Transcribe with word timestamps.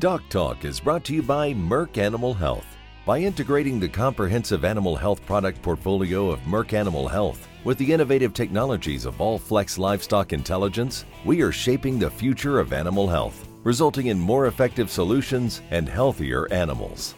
Doc 0.00 0.28
Talk 0.28 0.64
is 0.64 0.78
brought 0.78 1.04
to 1.04 1.14
you 1.14 1.22
by 1.22 1.54
Merck 1.54 1.96
Animal 1.96 2.34
Health. 2.34 2.66
By 3.06 3.20
integrating 3.20 3.80
the 3.80 3.88
comprehensive 3.88 4.62
animal 4.62 4.94
health 4.94 5.24
product 5.24 5.62
portfolio 5.62 6.28
of 6.28 6.40
Merck 6.40 6.74
Animal 6.74 7.08
Health 7.08 7.48
with 7.64 7.78
the 7.78 7.92
innovative 7.92 8.34
technologies 8.34 9.06
of 9.06 9.16
Allflex 9.18 9.78
Livestock 9.78 10.34
Intelligence, 10.34 11.06
we 11.24 11.40
are 11.40 11.52
shaping 11.52 11.98
the 11.98 12.10
future 12.10 12.58
of 12.60 12.74
animal 12.74 13.08
health, 13.08 13.48
resulting 13.62 14.08
in 14.08 14.18
more 14.18 14.48
effective 14.48 14.90
solutions 14.90 15.62
and 15.70 15.88
healthier 15.88 16.52
animals. 16.52 17.14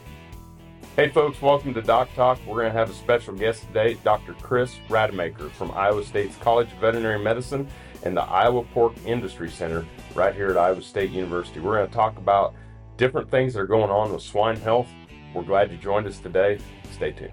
Hey 0.94 1.08
folks, 1.08 1.42
welcome 1.42 1.74
to 1.74 1.82
Doc 1.82 2.10
Talk. 2.14 2.38
We're 2.46 2.60
going 2.60 2.72
to 2.72 2.78
have 2.78 2.90
a 2.90 2.94
special 2.94 3.34
guest 3.34 3.66
today, 3.66 3.94
Dr. 4.04 4.34
Chris 4.34 4.76
Rademacher 4.88 5.48
from 5.48 5.72
Iowa 5.72 6.04
State's 6.04 6.36
College 6.36 6.70
of 6.70 6.78
Veterinary 6.78 7.18
Medicine 7.18 7.66
and 8.04 8.16
the 8.16 8.22
Iowa 8.22 8.62
Pork 8.62 8.94
Industry 9.04 9.50
Center 9.50 9.84
right 10.14 10.34
here 10.34 10.50
at 10.50 10.56
Iowa 10.56 10.82
State 10.82 11.10
University. 11.10 11.58
We're 11.58 11.78
going 11.78 11.88
to 11.88 11.94
talk 11.94 12.16
about 12.18 12.54
different 12.98 13.30
things 13.30 13.54
that 13.54 13.60
are 13.60 13.66
going 13.66 13.90
on 13.90 14.12
with 14.12 14.22
swine 14.22 14.56
health. 14.56 14.88
We're 15.32 15.44
glad 15.44 15.70
you 15.70 15.78
joined 15.78 16.06
us 16.06 16.18
today. 16.18 16.58
Stay 16.92 17.12
tuned. 17.12 17.32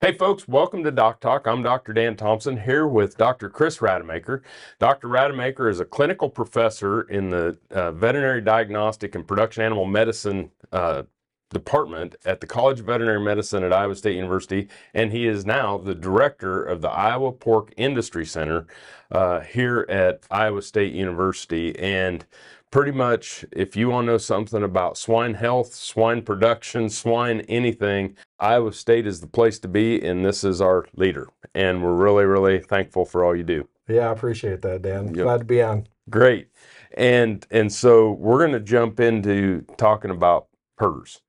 Hey 0.00 0.12
folks, 0.12 0.46
welcome 0.46 0.84
to 0.84 0.92
Doc 0.92 1.20
Talk. 1.20 1.48
I'm 1.48 1.62
Dr. 1.62 1.92
Dan 1.92 2.16
Thompson 2.16 2.56
here 2.56 2.86
with 2.86 3.18
Dr. 3.18 3.50
Chris 3.50 3.82
Rademacher. 3.82 4.44
Dr. 4.78 5.08
Rademacher 5.08 5.68
is 5.68 5.80
a 5.80 5.84
clinical 5.84 6.30
professor 6.30 7.02
in 7.02 7.28
the 7.28 7.58
uh, 7.72 7.90
veterinary 7.90 8.40
diagnostic 8.40 9.16
and 9.16 9.26
production 9.26 9.64
animal 9.64 9.86
medicine 9.86 10.50
uh, 10.72 11.02
department 11.50 12.16
at 12.24 12.40
the 12.40 12.46
College 12.46 12.80
of 12.80 12.86
Veterinary 12.86 13.20
Medicine 13.20 13.64
at 13.64 13.72
Iowa 13.72 13.94
State 13.94 14.16
University, 14.16 14.68
and 14.94 15.12
he 15.12 15.26
is 15.26 15.46
now 15.46 15.78
the 15.78 15.94
director 15.94 16.62
of 16.62 16.82
the 16.82 16.90
Iowa 16.90 17.32
Pork 17.32 17.72
Industry 17.76 18.26
Center 18.26 18.66
uh, 19.10 19.40
here 19.40 19.86
at 19.88 20.24
Iowa 20.30 20.62
State 20.62 20.92
University. 20.92 21.78
And 21.78 22.24
pretty 22.70 22.92
much, 22.92 23.44
if 23.52 23.76
you 23.76 23.88
want 23.88 24.06
to 24.06 24.12
know 24.12 24.18
something 24.18 24.62
about 24.62 24.98
swine 24.98 25.34
health, 25.34 25.74
swine 25.74 26.22
production, 26.22 26.90
swine 26.90 27.40
anything, 27.42 28.16
Iowa 28.38 28.72
State 28.72 29.06
is 29.06 29.20
the 29.20 29.26
place 29.26 29.58
to 29.60 29.68
be, 29.68 30.04
and 30.04 30.24
this 30.24 30.44
is 30.44 30.60
our 30.60 30.86
leader. 30.96 31.28
And 31.54 31.82
we're 31.82 31.94
really, 31.94 32.24
really 32.24 32.60
thankful 32.60 33.04
for 33.04 33.24
all 33.24 33.34
you 33.34 33.44
do. 33.44 33.68
Yeah, 33.88 34.10
I 34.10 34.12
appreciate 34.12 34.60
that, 34.62 34.82
Dan. 34.82 35.14
Yep. 35.14 35.24
Glad 35.24 35.38
to 35.38 35.44
be 35.44 35.62
on. 35.62 35.86
Great. 36.10 36.48
And 36.96 37.46
and 37.50 37.72
so 37.72 38.12
we're 38.12 38.38
going 38.38 38.52
to 38.52 38.60
jump 38.60 39.00
into 39.00 39.64
talking 39.76 40.10
about 40.10 40.48
PRRS. 40.78 41.20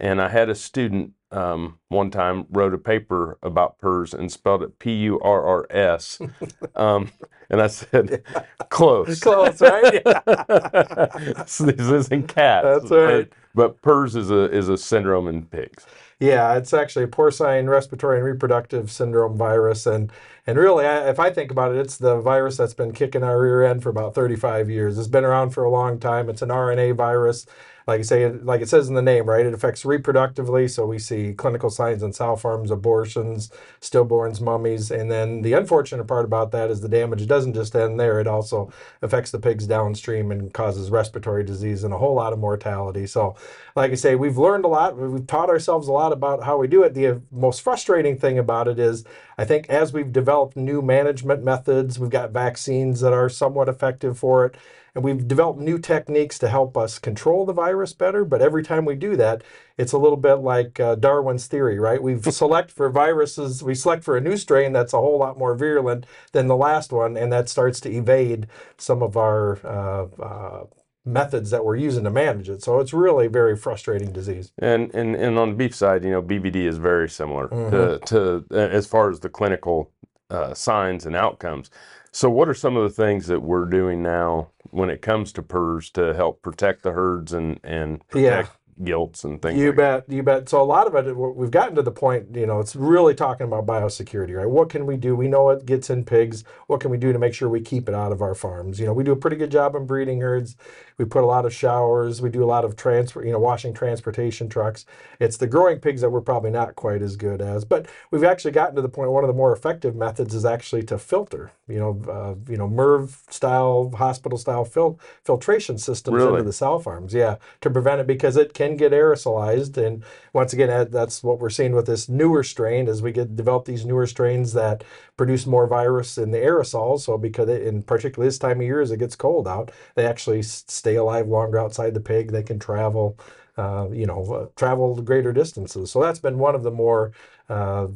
And 0.00 0.20
I 0.20 0.28
had 0.28 0.48
a 0.48 0.54
student 0.54 1.12
um, 1.30 1.78
one 1.88 2.10
time 2.10 2.46
wrote 2.50 2.74
a 2.74 2.78
paper 2.78 3.38
about 3.42 3.78
PRRS 3.80 4.14
and 4.14 4.30
spelled 4.30 4.62
it 4.62 4.78
P 4.78 4.92
U 4.94 5.20
R 5.20 5.44
R 5.44 5.66
S. 5.70 6.18
Um, 6.76 7.12
and 7.50 7.62
I 7.62 7.68
said, 7.68 8.24
close. 8.68 9.20
Close, 9.20 9.60
right? 9.60 10.02
so 11.48 11.66
this 11.66 11.88
isn't 11.88 12.26
cats. 12.26 12.64
That's 12.64 12.90
right. 12.90 13.30
But, 13.54 13.80
but 13.80 13.82
PRRS 13.82 14.16
is 14.16 14.30
a, 14.30 14.50
is 14.50 14.68
a 14.68 14.76
syndrome 14.76 15.28
in 15.28 15.44
pigs. 15.44 15.86
Yeah, 16.18 16.56
it's 16.56 16.72
actually 16.72 17.04
a 17.04 17.08
porcine 17.08 17.68
respiratory 17.68 18.18
and 18.18 18.26
reproductive 18.26 18.90
syndrome 18.90 19.36
virus. 19.36 19.86
And, 19.86 20.10
and 20.46 20.58
really, 20.58 20.86
I, 20.86 21.08
if 21.10 21.20
I 21.20 21.30
think 21.30 21.50
about 21.50 21.72
it, 21.72 21.78
it's 21.78 21.96
the 21.96 22.20
virus 22.20 22.56
that's 22.56 22.74
been 22.74 22.92
kicking 22.92 23.22
our 23.22 23.40
rear 23.40 23.62
end 23.62 23.82
for 23.82 23.90
about 23.90 24.14
35 24.14 24.70
years. 24.70 24.98
It's 24.98 25.08
been 25.08 25.24
around 25.24 25.50
for 25.50 25.64
a 25.64 25.70
long 25.70 26.00
time. 26.00 26.28
It's 26.28 26.42
an 26.42 26.48
RNA 26.48 26.96
virus 26.96 27.46
like 27.86 28.00
I 28.00 28.02
say, 28.02 28.30
like 28.30 28.62
it 28.62 28.68
says 28.68 28.88
in 28.88 28.94
the 28.94 29.02
name, 29.02 29.26
right? 29.26 29.44
It 29.44 29.52
affects 29.52 29.84
reproductively. 29.84 30.70
So 30.70 30.86
we 30.86 30.98
see 30.98 31.34
clinical 31.34 31.68
signs 31.68 32.02
in 32.02 32.12
sow 32.12 32.34
farms, 32.36 32.70
abortions, 32.70 33.50
stillborns, 33.80 34.40
mummies, 34.40 34.90
and 34.90 35.10
then 35.10 35.42
the 35.42 35.52
unfortunate 35.52 36.04
part 36.04 36.24
about 36.24 36.50
that 36.52 36.70
is 36.70 36.80
the 36.80 36.88
damage 36.88 37.26
doesn't 37.26 37.52
just 37.52 37.76
end 37.76 38.00
there. 38.00 38.20
It 38.20 38.26
also 38.26 38.72
affects 39.02 39.30
the 39.30 39.38
pigs 39.38 39.66
downstream 39.66 40.30
and 40.30 40.52
causes 40.54 40.90
respiratory 40.90 41.44
disease 41.44 41.84
and 41.84 41.92
a 41.92 41.98
whole 41.98 42.14
lot 42.14 42.32
of 42.32 42.38
mortality. 42.38 43.06
So, 43.06 43.36
like 43.76 43.92
I 43.92 43.96
say, 43.96 44.14
we've 44.14 44.38
learned 44.38 44.64
a 44.64 44.68
lot. 44.68 44.96
We've 44.96 45.26
taught 45.26 45.50
ourselves 45.50 45.88
a 45.88 45.92
lot 45.92 46.12
about 46.12 46.42
how 46.42 46.56
we 46.56 46.68
do 46.68 46.82
it. 46.84 46.94
The 46.94 47.20
most 47.30 47.60
frustrating 47.60 48.16
thing 48.16 48.38
about 48.38 48.66
it 48.66 48.78
is, 48.78 49.04
I 49.36 49.44
think, 49.44 49.68
as 49.68 49.92
we've 49.92 50.12
developed 50.12 50.56
new 50.56 50.80
management 50.80 51.44
methods, 51.44 51.98
we've 51.98 52.08
got 52.08 52.30
vaccines 52.30 53.00
that 53.00 53.12
are 53.12 53.28
somewhat 53.28 53.68
effective 53.68 54.18
for 54.18 54.46
it 54.46 54.56
and 54.94 55.02
we've 55.02 55.26
developed 55.26 55.58
new 55.58 55.78
techniques 55.78 56.38
to 56.38 56.48
help 56.48 56.76
us 56.76 56.98
control 56.98 57.44
the 57.44 57.52
virus 57.52 57.92
better. 57.92 58.24
But 58.24 58.40
every 58.40 58.62
time 58.62 58.84
we 58.84 58.94
do 58.94 59.16
that, 59.16 59.42
it's 59.76 59.92
a 59.92 59.98
little 59.98 60.16
bit 60.16 60.36
like 60.36 60.78
uh, 60.78 60.94
Darwin's 60.94 61.46
theory, 61.46 61.78
right? 61.78 62.02
We 62.02 62.20
select 62.30 62.70
for 62.70 62.88
viruses, 62.90 63.62
we 63.62 63.74
select 63.74 64.04
for 64.04 64.16
a 64.16 64.20
new 64.20 64.36
strain 64.36 64.72
that's 64.72 64.92
a 64.92 64.98
whole 64.98 65.18
lot 65.18 65.38
more 65.38 65.54
virulent 65.54 66.06
than 66.32 66.46
the 66.46 66.56
last 66.56 66.92
one, 66.92 67.16
and 67.16 67.32
that 67.32 67.48
starts 67.48 67.80
to 67.80 67.90
evade 67.90 68.46
some 68.76 69.02
of 69.02 69.16
our 69.16 69.58
uh, 69.66 70.22
uh, 70.22 70.64
methods 71.04 71.50
that 71.50 71.64
we're 71.64 71.76
using 71.76 72.04
to 72.04 72.10
manage 72.10 72.48
it. 72.48 72.62
So 72.62 72.78
it's 72.80 72.92
really 72.92 73.26
a 73.26 73.30
very 73.30 73.56
frustrating 73.56 74.12
disease. 74.12 74.52
And 74.58 74.94
and, 74.94 75.16
and 75.16 75.38
on 75.38 75.50
the 75.50 75.56
beef 75.56 75.74
side, 75.74 76.04
you 76.04 76.10
know, 76.10 76.22
BVD 76.22 76.56
is 76.56 76.78
very 76.78 77.08
similar 77.08 77.48
mm-hmm. 77.48 78.04
to, 78.04 78.44
to 78.46 78.56
as 78.56 78.86
far 78.86 79.10
as 79.10 79.20
the 79.20 79.28
clinical 79.28 79.90
uh, 80.30 80.54
signs 80.54 81.04
and 81.04 81.16
outcomes. 81.16 81.70
So, 82.14 82.30
what 82.30 82.48
are 82.48 82.54
some 82.54 82.76
of 82.76 82.84
the 82.84 83.02
things 83.02 83.26
that 83.26 83.42
we're 83.42 83.64
doing 83.64 84.00
now 84.00 84.50
when 84.70 84.88
it 84.88 85.02
comes 85.02 85.32
to 85.32 85.42
PRRS 85.42 85.90
to 85.94 86.14
help 86.14 86.42
protect 86.42 86.84
the 86.84 86.92
herds 86.92 87.32
and 87.32 87.58
and 87.64 88.06
protect 88.06 88.50
gilts 88.82 89.24
and 89.24 89.40
things. 89.40 89.58
You 89.58 89.68
like 89.68 89.76
bet, 89.76 90.04
you 90.08 90.22
bet. 90.22 90.48
So 90.48 90.60
a 90.60 90.64
lot 90.64 90.86
of 90.86 90.94
it, 90.94 91.16
we've 91.16 91.50
gotten 91.50 91.76
to 91.76 91.82
the 91.82 91.92
point, 91.92 92.34
you 92.34 92.46
know, 92.46 92.58
it's 92.60 92.74
really 92.74 93.14
talking 93.14 93.46
about 93.46 93.66
biosecurity, 93.66 94.36
right? 94.36 94.48
What 94.48 94.68
can 94.68 94.86
we 94.86 94.96
do? 94.96 95.14
We 95.14 95.28
know 95.28 95.50
it 95.50 95.66
gets 95.66 95.90
in 95.90 96.04
pigs. 96.04 96.44
What 96.66 96.80
can 96.80 96.90
we 96.90 96.96
do 96.96 97.12
to 97.12 97.18
make 97.18 97.34
sure 97.34 97.48
we 97.48 97.60
keep 97.60 97.88
it 97.88 97.94
out 97.94 98.10
of 98.10 98.22
our 98.22 98.34
farms? 98.34 98.80
You 98.80 98.86
know, 98.86 98.92
we 98.92 99.04
do 99.04 99.12
a 99.12 99.16
pretty 99.16 99.36
good 99.36 99.50
job 99.50 99.74
in 99.76 99.86
breeding 99.86 100.20
herds. 100.20 100.56
We 100.98 101.04
put 101.04 101.24
a 101.24 101.26
lot 101.26 101.44
of 101.44 101.52
showers. 101.52 102.22
We 102.22 102.30
do 102.30 102.42
a 102.42 102.46
lot 102.46 102.64
of 102.64 102.76
transfer, 102.76 103.24
you 103.24 103.32
know, 103.32 103.38
washing 103.38 103.74
transportation 103.74 104.48
trucks. 104.48 104.86
It's 105.20 105.36
the 105.36 105.46
growing 105.46 105.78
pigs 105.78 106.00
that 106.00 106.10
we're 106.10 106.20
probably 106.20 106.50
not 106.50 106.74
quite 106.74 107.02
as 107.02 107.16
good 107.16 107.40
as. 107.40 107.64
But 107.64 107.86
we've 108.10 108.24
actually 108.24 108.52
gotten 108.52 108.76
to 108.76 108.82
the 108.82 108.88
point. 108.88 109.10
One 109.10 109.24
of 109.24 109.28
the 109.28 109.34
more 109.34 109.52
effective 109.52 109.94
methods 109.94 110.34
is 110.34 110.44
actually 110.44 110.82
to 110.84 110.98
filter. 110.98 111.52
You 111.68 111.78
know, 111.78 112.02
uh, 112.08 112.50
you 112.50 112.56
know, 112.56 112.68
MERV 112.68 113.32
style, 113.32 113.90
hospital 113.96 114.38
style 114.38 114.64
fil- 114.64 114.98
filtration 115.24 115.78
systems 115.78 116.14
really? 116.16 116.32
into 116.32 116.44
the 116.44 116.52
sow 116.52 116.78
farms. 116.78 117.12
Yeah, 117.12 117.36
to 117.60 117.70
prevent 117.70 118.00
it 118.00 118.06
because 118.06 118.36
it 118.36 118.54
can 118.54 118.63
can 118.68 118.76
get 118.76 118.92
aerosolized. 118.92 119.76
And 119.76 120.04
once 120.32 120.52
again, 120.52 120.88
that's 120.90 121.22
what 121.22 121.38
we're 121.38 121.50
seeing 121.50 121.72
with 121.72 121.86
this 121.86 122.08
newer 122.08 122.42
strain 122.42 122.88
as 122.88 123.02
we 123.02 123.12
get 123.12 123.36
develop 123.36 123.64
these 123.64 123.84
newer 123.84 124.06
strains 124.06 124.52
that 124.54 124.84
produce 125.16 125.46
more 125.46 125.66
virus 125.66 126.18
in 126.18 126.30
the 126.30 126.38
aerosols. 126.38 127.00
So 127.00 127.18
because 127.18 127.48
it, 127.48 127.62
in 127.62 127.82
particularly 127.82 128.28
this 128.28 128.38
time 128.38 128.60
of 128.60 128.66
year, 128.66 128.80
as 128.80 128.90
it 128.90 128.98
gets 128.98 129.16
cold 129.16 129.48
out, 129.48 129.72
they 129.94 130.06
actually 130.06 130.42
stay 130.42 130.96
alive 130.96 131.28
longer 131.28 131.58
outside 131.58 131.94
the 131.94 132.00
pig. 132.00 132.32
They 132.32 132.42
can 132.42 132.58
travel, 132.58 133.18
uh, 133.56 133.88
you 133.92 134.06
know, 134.06 134.24
uh, 134.32 134.46
travel 134.56 135.00
greater 135.02 135.32
distances. 135.32 135.90
So 135.90 136.00
that's 136.00 136.20
been 136.20 136.38
one 136.38 136.54
of 136.54 136.62
the 136.62 136.70
more 136.70 137.12
uh, 137.48 137.88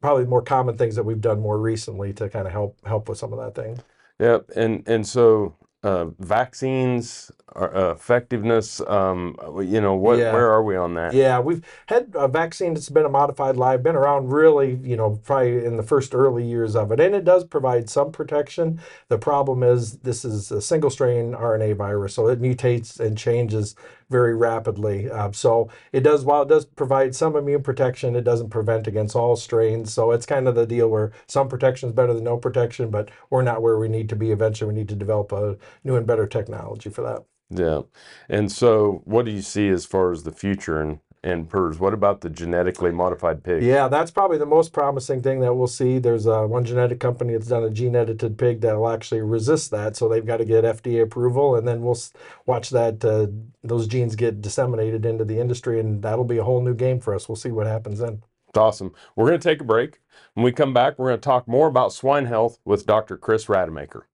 probably 0.00 0.26
more 0.26 0.42
common 0.42 0.76
things 0.76 0.96
that 0.96 1.02
we've 1.04 1.20
done 1.20 1.40
more 1.40 1.58
recently 1.58 2.12
to 2.12 2.28
kind 2.28 2.46
of 2.46 2.52
help 2.52 2.78
help 2.86 3.08
with 3.08 3.18
some 3.18 3.32
of 3.32 3.38
that 3.38 3.54
thing. 3.54 3.80
Yep, 4.20 4.50
and 4.54 4.86
and 4.86 5.06
so 5.06 5.56
uh, 5.84 6.06
vaccines 6.18 7.30
uh, 7.54 7.92
effectiveness 7.94 8.80
um, 8.88 9.36
you 9.62 9.80
know 9.80 9.94
what 9.94 10.18
yeah. 10.18 10.32
where 10.32 10.50
are 10.50 10.64
we 10.64 10.74
on 10.74 10.94
that 10.94 11.12
yeah 11.12 11.38
we've 11.38 11.62
had 11.86 12.10
a 12.14 12.26
vaccine 12.26 12.72
that's 12.72 12.88
been 12.88 13.04
a 13.04 13.08
modified 13.08 13.56
live 13.56 13.82
been 13.82 13.94
around 13.94 14.28
really 14.28 14.80
you 14.82 14.96
know 14.96 15.20
probably 15.24 15.64
in 15.64 15.76
the 15.76 15.82
first 15.82 16.14
early 16.14 16.42
years 16.42 16.74
of 16.74 16.90
it 16.90 16.98
and 16.98 17.14
it 17.14 17.24
does 17.24 17.44
provide 17.44 17.88
some 17.88 18.10
protection 18.10 18.80
the 19.08 19.18
problem 19.18 19.62
is 19.62 19.98
this 19.98 20.24
is 20.24 20.50
a 20.50 20.60
single 20.60 20.90
strain 20.90 21.32
rna 21.32 21.76
virus 21.76 22.14
so 22.14 22.28
it 22.28 22.40
mutates 22.40 22.98
and 22.98 23.18
changes 23.18 23.76
very 24.10 24.34
rapidly. 24.34 25.10
Uh, 25.10 25.32
so 25.32 25.70
it 25.92 26.00
does, 26.00 26.24
while 26.24 26.42
it 26.42 26.48
does 26.48 26.64
provide 26.64 27.14
some 27.14 27.36
immune 27.36 27.62
protection, 27.62 28.16
it 28.16 28.24
doesn't 28.24 28.50
prevent 28.50 28.86
against 28.86 29.16
all 29.16 29.36
strains. 29.36 29.92
So 29.92 30.10
it's 30.12 30.26
kind 30.26 30.48
of 30.48 30.54
the 30.54 30.66
deal 30.66 30.88
where 30.88 31.12
some 31.26 31.48
protection 31.48 31.88
is 31.88 31.94
better 31.94 32.14
than 32.14 32.24
no 32.24 32.36
protection, 32.36 32.90
but 32.90 33.10
we're 33.30 33.42
not 33.42 33.62
where 33.62 33.78
we 33.78 33.88
need 33.88 34.08
to 34.10 34.16
be. 34.16 34.30
Eventually, 34.30 34.68
we 34.68 34.78
need 34.78 34.88
to 34.88 34.96
develop 34.96 35.32
a 35.32 35.56
new 35.84 35.96
and 35.96 36.06
better 36.06 36.26
technology 36.26 36.90
for 36.90 37.02
that. 37.02 37.24
Yeah. 37.50 37.82
And 38.28 38.50
so, 38.50 39.02
what 39.04 39.24
do 39.24 39.30
you 39.30 39.42
see 39.42 39.68
as 39.68 39.84
far 39.84 40.12
as 40.12 40.22
the 40.22 40.32
future 40.32 40.80
and 40.80 40.98
and 41.24 41.48
PRRS. 41.48 41.80
What 41.80 41.94
about 41.94 42.20
the 42.20 42.28
genetically 42.28 42.92
modified 42.92 43.42
pig? 43.42 43.62
Yeah, 43.62 43.88
that's 43.88 44.10
probably 44.10 44.36
the 44.36 44.46
most 44.46 44.72
promising 44.72 45.22
thing 45.22 45.40
that 45.40 45.54
we'll 45.54 45.66
see. 45.66 45.98
There's 45.98 46.26
uh, 46.26 46.42
one 46.42 46.64
genetic 46.64 47.00
company 47.00 47.32
that's 47.32 47.48
done 47.48 47.64
a 47.64 47.70
gene 47.70 47.96
edited 47.96 48.36
pig 48.36 48.60
that 48.60 48.76
will 48.76 48.90
actually 48.90 49.22
resist 49.22 49.70
that, 49.70 49.96
so 49.96 50.08
they've 50.08 50.24
got 50.24 50.36
to 50.36 50.44
get 50.44 50.64
FDA 50.64 51.02
approval, 51.02 51.56
and 51.56 51.66
then 51.66 51.82
we'll 51.82 51.98
watch 52.44 52.70
that 52.70 53.02
uh, 53.04 53.26
those 53.62 53.86
genes 53.86 54.14
get 54.14 54.42
disseminated 54.42 55.06
into 55.06 55.24
the 55.24 55.40
industry, 55.40 55.80
and 55.80 56.02
that'll 56.02 56.24
be 56.24 56.38
a 56.38 56.44
whole 56.44 56.60
new 56.60 56.74
game 56.74 57.00
for 57.00 57.14
us. 57.14 57.28
We'll 57.28 57.36
see 57.36 57.50
what 57.50 57.66
happens 57.66 58.00
then. 58.00 58.22
It's 58.50 58.58
awesome. 58.58 58.92
We're 59.16 59.26
going 59.26 59.40
to 59.40 59.48
take 59.48 59.62
a 59.62 59.64
break. 59.64 60.00
When 60.34 60.44
we 60.44 60.52
come 60.52 60.74
back, 60.74 60.98
we're 60.98 61.08
going 61.08 61.20
to 61.20 61.24
talk 61.24 61.48
more 61.48 61.66
about 61.66 61.92
swine 61.92 62.26
health 62.26 62.60
with 62.64 62.86
Dr. 62.86 63.16
Chris 63.16 63.48
Rademacher. 63.48 64.06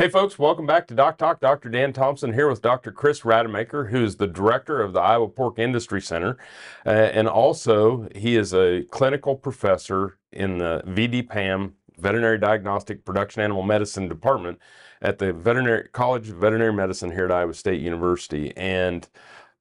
Hey, 0.00 0.08
folks, 0.08 0.38
welcome 0.38 0.64
back 0.64 0.86
to 0.86 0.94
Doc 0.94 1.18
Talk. 1.18 1.40
Dr. 1.40 1.68
Dan 1.68 1.92
Thompson 1.92 2.32
here 2.32 2.48
with 2.48 2.62
Dr. 2.62 2.90
Chris 2.90 3.22
Rademacher, 3.22 3.84
who's 3.84 4.16
the 4.16 4.26
director 4.26 4.80
of 4.80 4.94
the 4.94 4.98
Iowa 4.98 5.28
Pork 5.28 5.58
Industry 5.58 6.00
Center. 6.00 6.38
Uh, 6.86 6.88
and 6.88 7.28
also, 7.28 8.08
he 8.16 8.34
is 8.34 8.54
a 8.54 8.84
clinical 8.84 9.36
professor 9.36 10.16
in 10.32 10.56
the 10.56 10.82
VDPAM, 10.86 11.72
Veterinary 11.98 12.38
Diagnostic 12.38 13.04
Production 13.04 13.42
Animal 13.42 13.62
Medicine 13.62 14.08
Department 14.08 14.58
at 15.02 15.18
the 15.18 15.34
Veterinary 15.34 15.86
College 15.92 16.30
of 16.30 16.36
Veterinary 16.36 16.72
Medicine 16.72 17.12
here 17.12 17.26
at 17.26 17.30
Iowa 17.30 17.52
State 17.52 17.82
University. 17.82 18.56
And 18.56 19.06